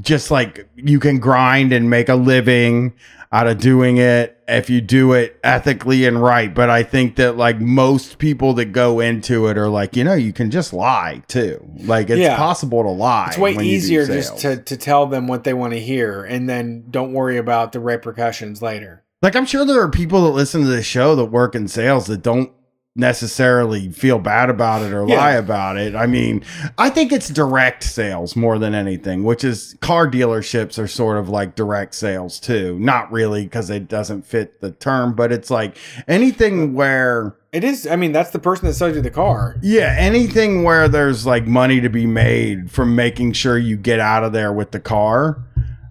[0.00, 2.94] just like you can grind and make a living
[3.30, 6.54] out of doing it if you do it ethically and right.
[6.54, 10.14] But i think that like most people that go into it are like you know
[10.14, 11.62] you can just lie too.
[11.80, 12.36] Like it's Yeah.
[12.36, 15.44] possible to lie it's way when you do easier just to, to tell them what
[15.44, 19.04] they want to hear and then don't worry about the repercussions later.
[19.20, 22.06] Like I'm sure there are people that listen to this show that work in sales
[22.06, 22.52] that don't
[22.98, 25.16] necessarily feel bad about it or Yeah.
[25.16, 25.94] lie about it.
[25.94, 26.42] I mean,
[26.76, 31.28] I think it's direct sales more than anything, which is car dealerships are sort of
[31.28, 32.76] like direct sales too.
[32.80, 35.76] Not really because it doesn't fit the term, but it's like
[36.08, 39.94] anything where it is i mean that's the person that sold you the car yeah,
[39.98, 44.34] anything where there's like money to be made from making sure you get out of
[44.34, 45.42] there with the car,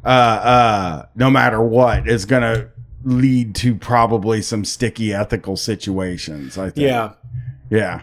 [0.06, 2.68] uh, uh, no matter what, is gonna
[3.08, 6.58] lead to probably some sticky ethical situations.
[6.58, 6.88] I think.
[6.88, 7.14] yeah
[7.70, 8.02] Yeah.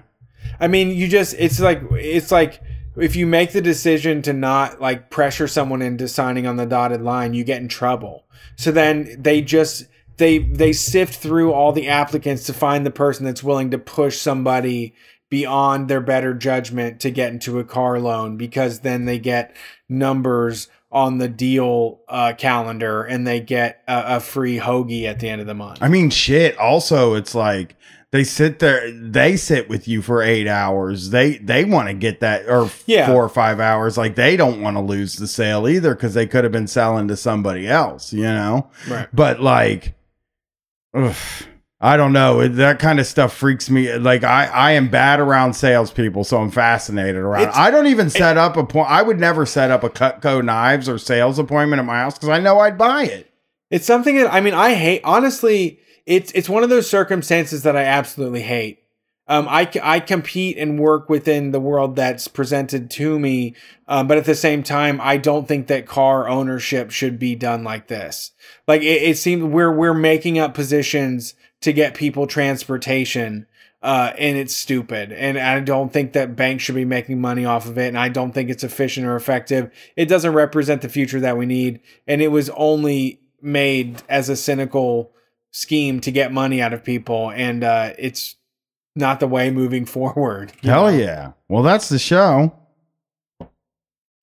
[0.58, 2.60] I mean, you just it's like it's like
[2.96, 7.02] if you make the decision to not like pressure someone into signing on the dotted
[7.02, 8.24] line, you get in trouble.
[8.56, 9.84] So then they just
[10.16, 14.18] they they sift through all the applicants to find the person that's willing to push
[14.18, 14.94] somebody
[15.28, 19.54] beyond their better judgment to get into a car loan because then they get
[19.88, 25.28] numbers on the deal uh, calendar and they get a, a free hoagie at the
[25.28, 25.78] end of the month.
[25.82, 26.56] I mean, shit.
[26.56, 27.74] Also, it's like
[28.12, 31.10] they sit there, they sit with you for eight hours.
[31.10, 33.08] They they want to get that or Yeah.
[33.08, 33.98] four or five hours.
[33.98, 37.08] Like they don't want to lose the sale either because they could have been selling
[37.08, 38.12] to somebody else.
[38.12, 38.70] You know.
[38.88, 39.08] Right.
[39.12, 39.94] But like,
[40.94, 41.16] ugh,
[41.84, 42.48] I don't know.
[42.48, 43.92] That kind of stuff freaks me.
[43.98, 47.42] Like I, I am bad around salespeople, so I'm fascinated around.
[47.42, 48.88] It's- I don't even set up a point.
[48.90, 52.30] I would never set up a Cutco knives or sales appointment at my house because
[52.30, 53.30] I know I'd buy it.
[53.70, 57.76] It's something that I mean I hate honestly it's it's one of those circumstances that
[57.76, 58.80] I absolutely hate.
[59.26, 63.54] um, I, I compete and work within the world that's presented to me.
[63.88, 67.64] Um, but at the same time, I don't think that car ownership should be done
[67.64, 68.32] like this.
[68.68, 71.34] Like it, it seems we're, we're making up positions
[71.64, 73.46] to get people transportation.
[73.82, 75.12] Uh, and it's stupid.
[75.12, 77.88] And I don't think that banks should be making money off of it.
[77.88, 79.70] And I don't think it's efficient or effective.
[79.94, 81.80] It doesn't represent the future that we need.
[82.06, 85.12] And it was only made as a cynical
[85.50, 87.30] scheme to get money out of people.
[87.30, 88.36] And uh, it's
[88.96, 90.52] not the way moving forward.
[90.62, 90.98] Hell know?
[90.98, 91.32] yeah.
[91.48, 92.54] Well, that's the show.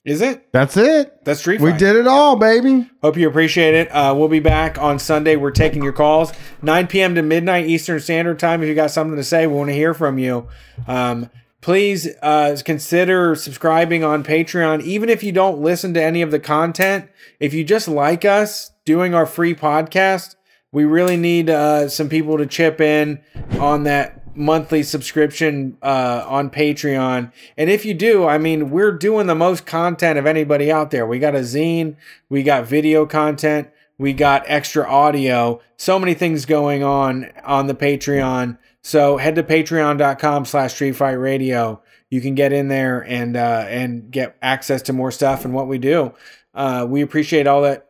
[0.03, 0.52] Is it?
[0.52, 1.23] That's it.
[1.26, 2.90] That's Street We did it all, baby.
[3.03, 3.90] Hope you appreciate it.
[3.90, 5.36] Uh, we'll be back on Sunday.
[5.36, 6.34] We're taking your calls,
[6.64, 7.14] 9 p.m.
[7.15, 8.64] to midnight Eastern Standard Time.
[8.64, 10.48] If you got something to say, we want to hear from you.
[10.88, 11.30] Um,
[11.61, 14.82] please uh, consider subscribing on Patreon.
[14.82, 17.07] Even if you don't listen to any of the content,
[17.40, 20.36] if you just like us doing our free podcast,
[20.72, 23.22] we really need uh, some people to chip in
[23.60, 27.32] on that monthly subscription uh, on Patreon.
[27.58, 31.06] And if you do, I mean, we're doing the most content of anybody out there.
[31.06, 31.95] We got a zine,
[32.30, 37.76] we got video content, we got extra audio, so many things going on on the
[37.76, 38.58] Patreon.
[38.82, 41.82] So head to patreon.com slash street fight radio.
[42.10, 45.68] You can get in there and uh, and get access to more stuff and what
[45.68, 46.14] we do.
[46.53, 47.88] Uh, we appreciate all that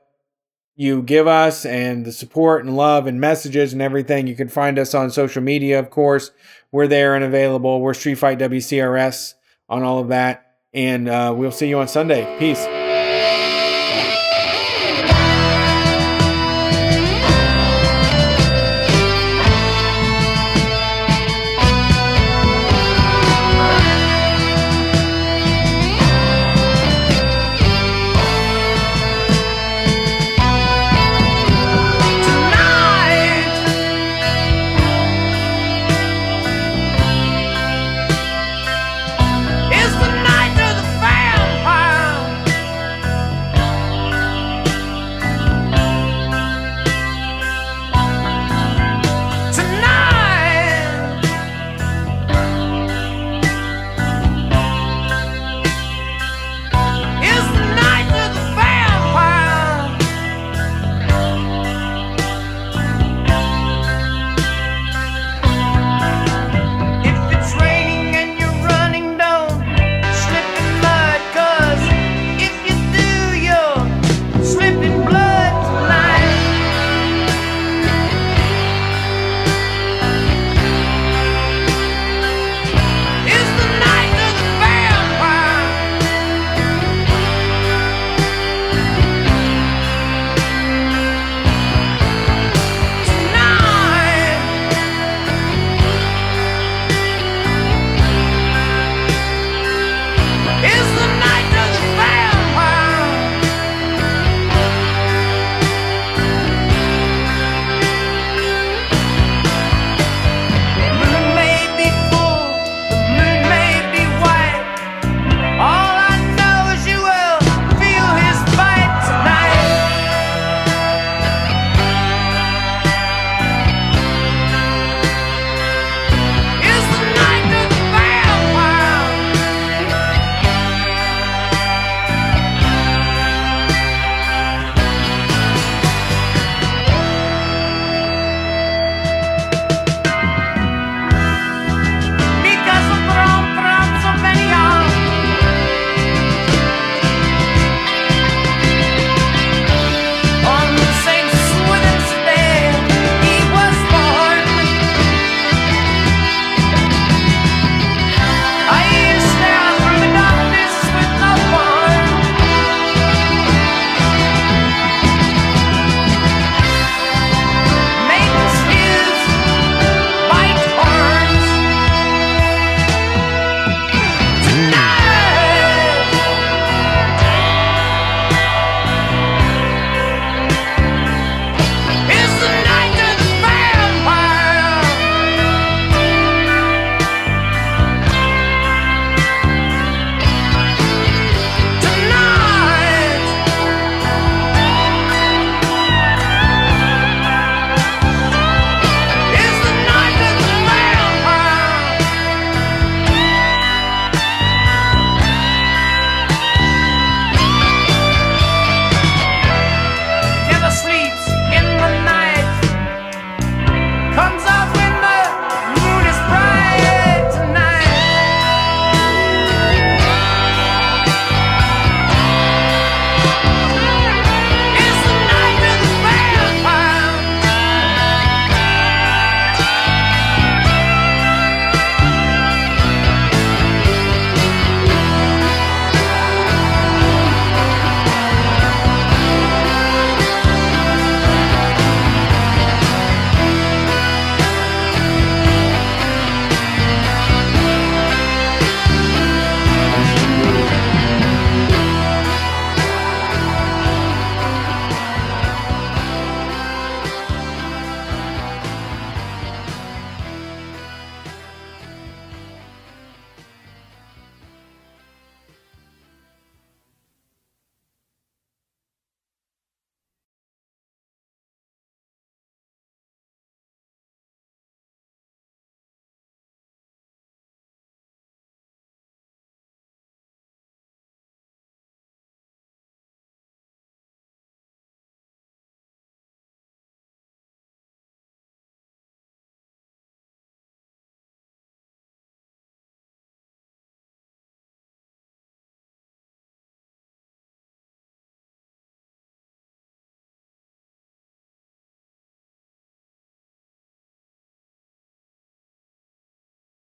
[0.82, 4.26] you give us and the support and love and messages and everything.
[4.26, 6.32] You can find us on social media, of course.
[6.72, 7.82] We're there and available.
[7.82, 9.36] We're Street Fight WCRS
[9.70, 10.56] on all of that.
[10.74, 12.36] And uh, we'll see you on Sunday.
[12.40, 12.81] Peace.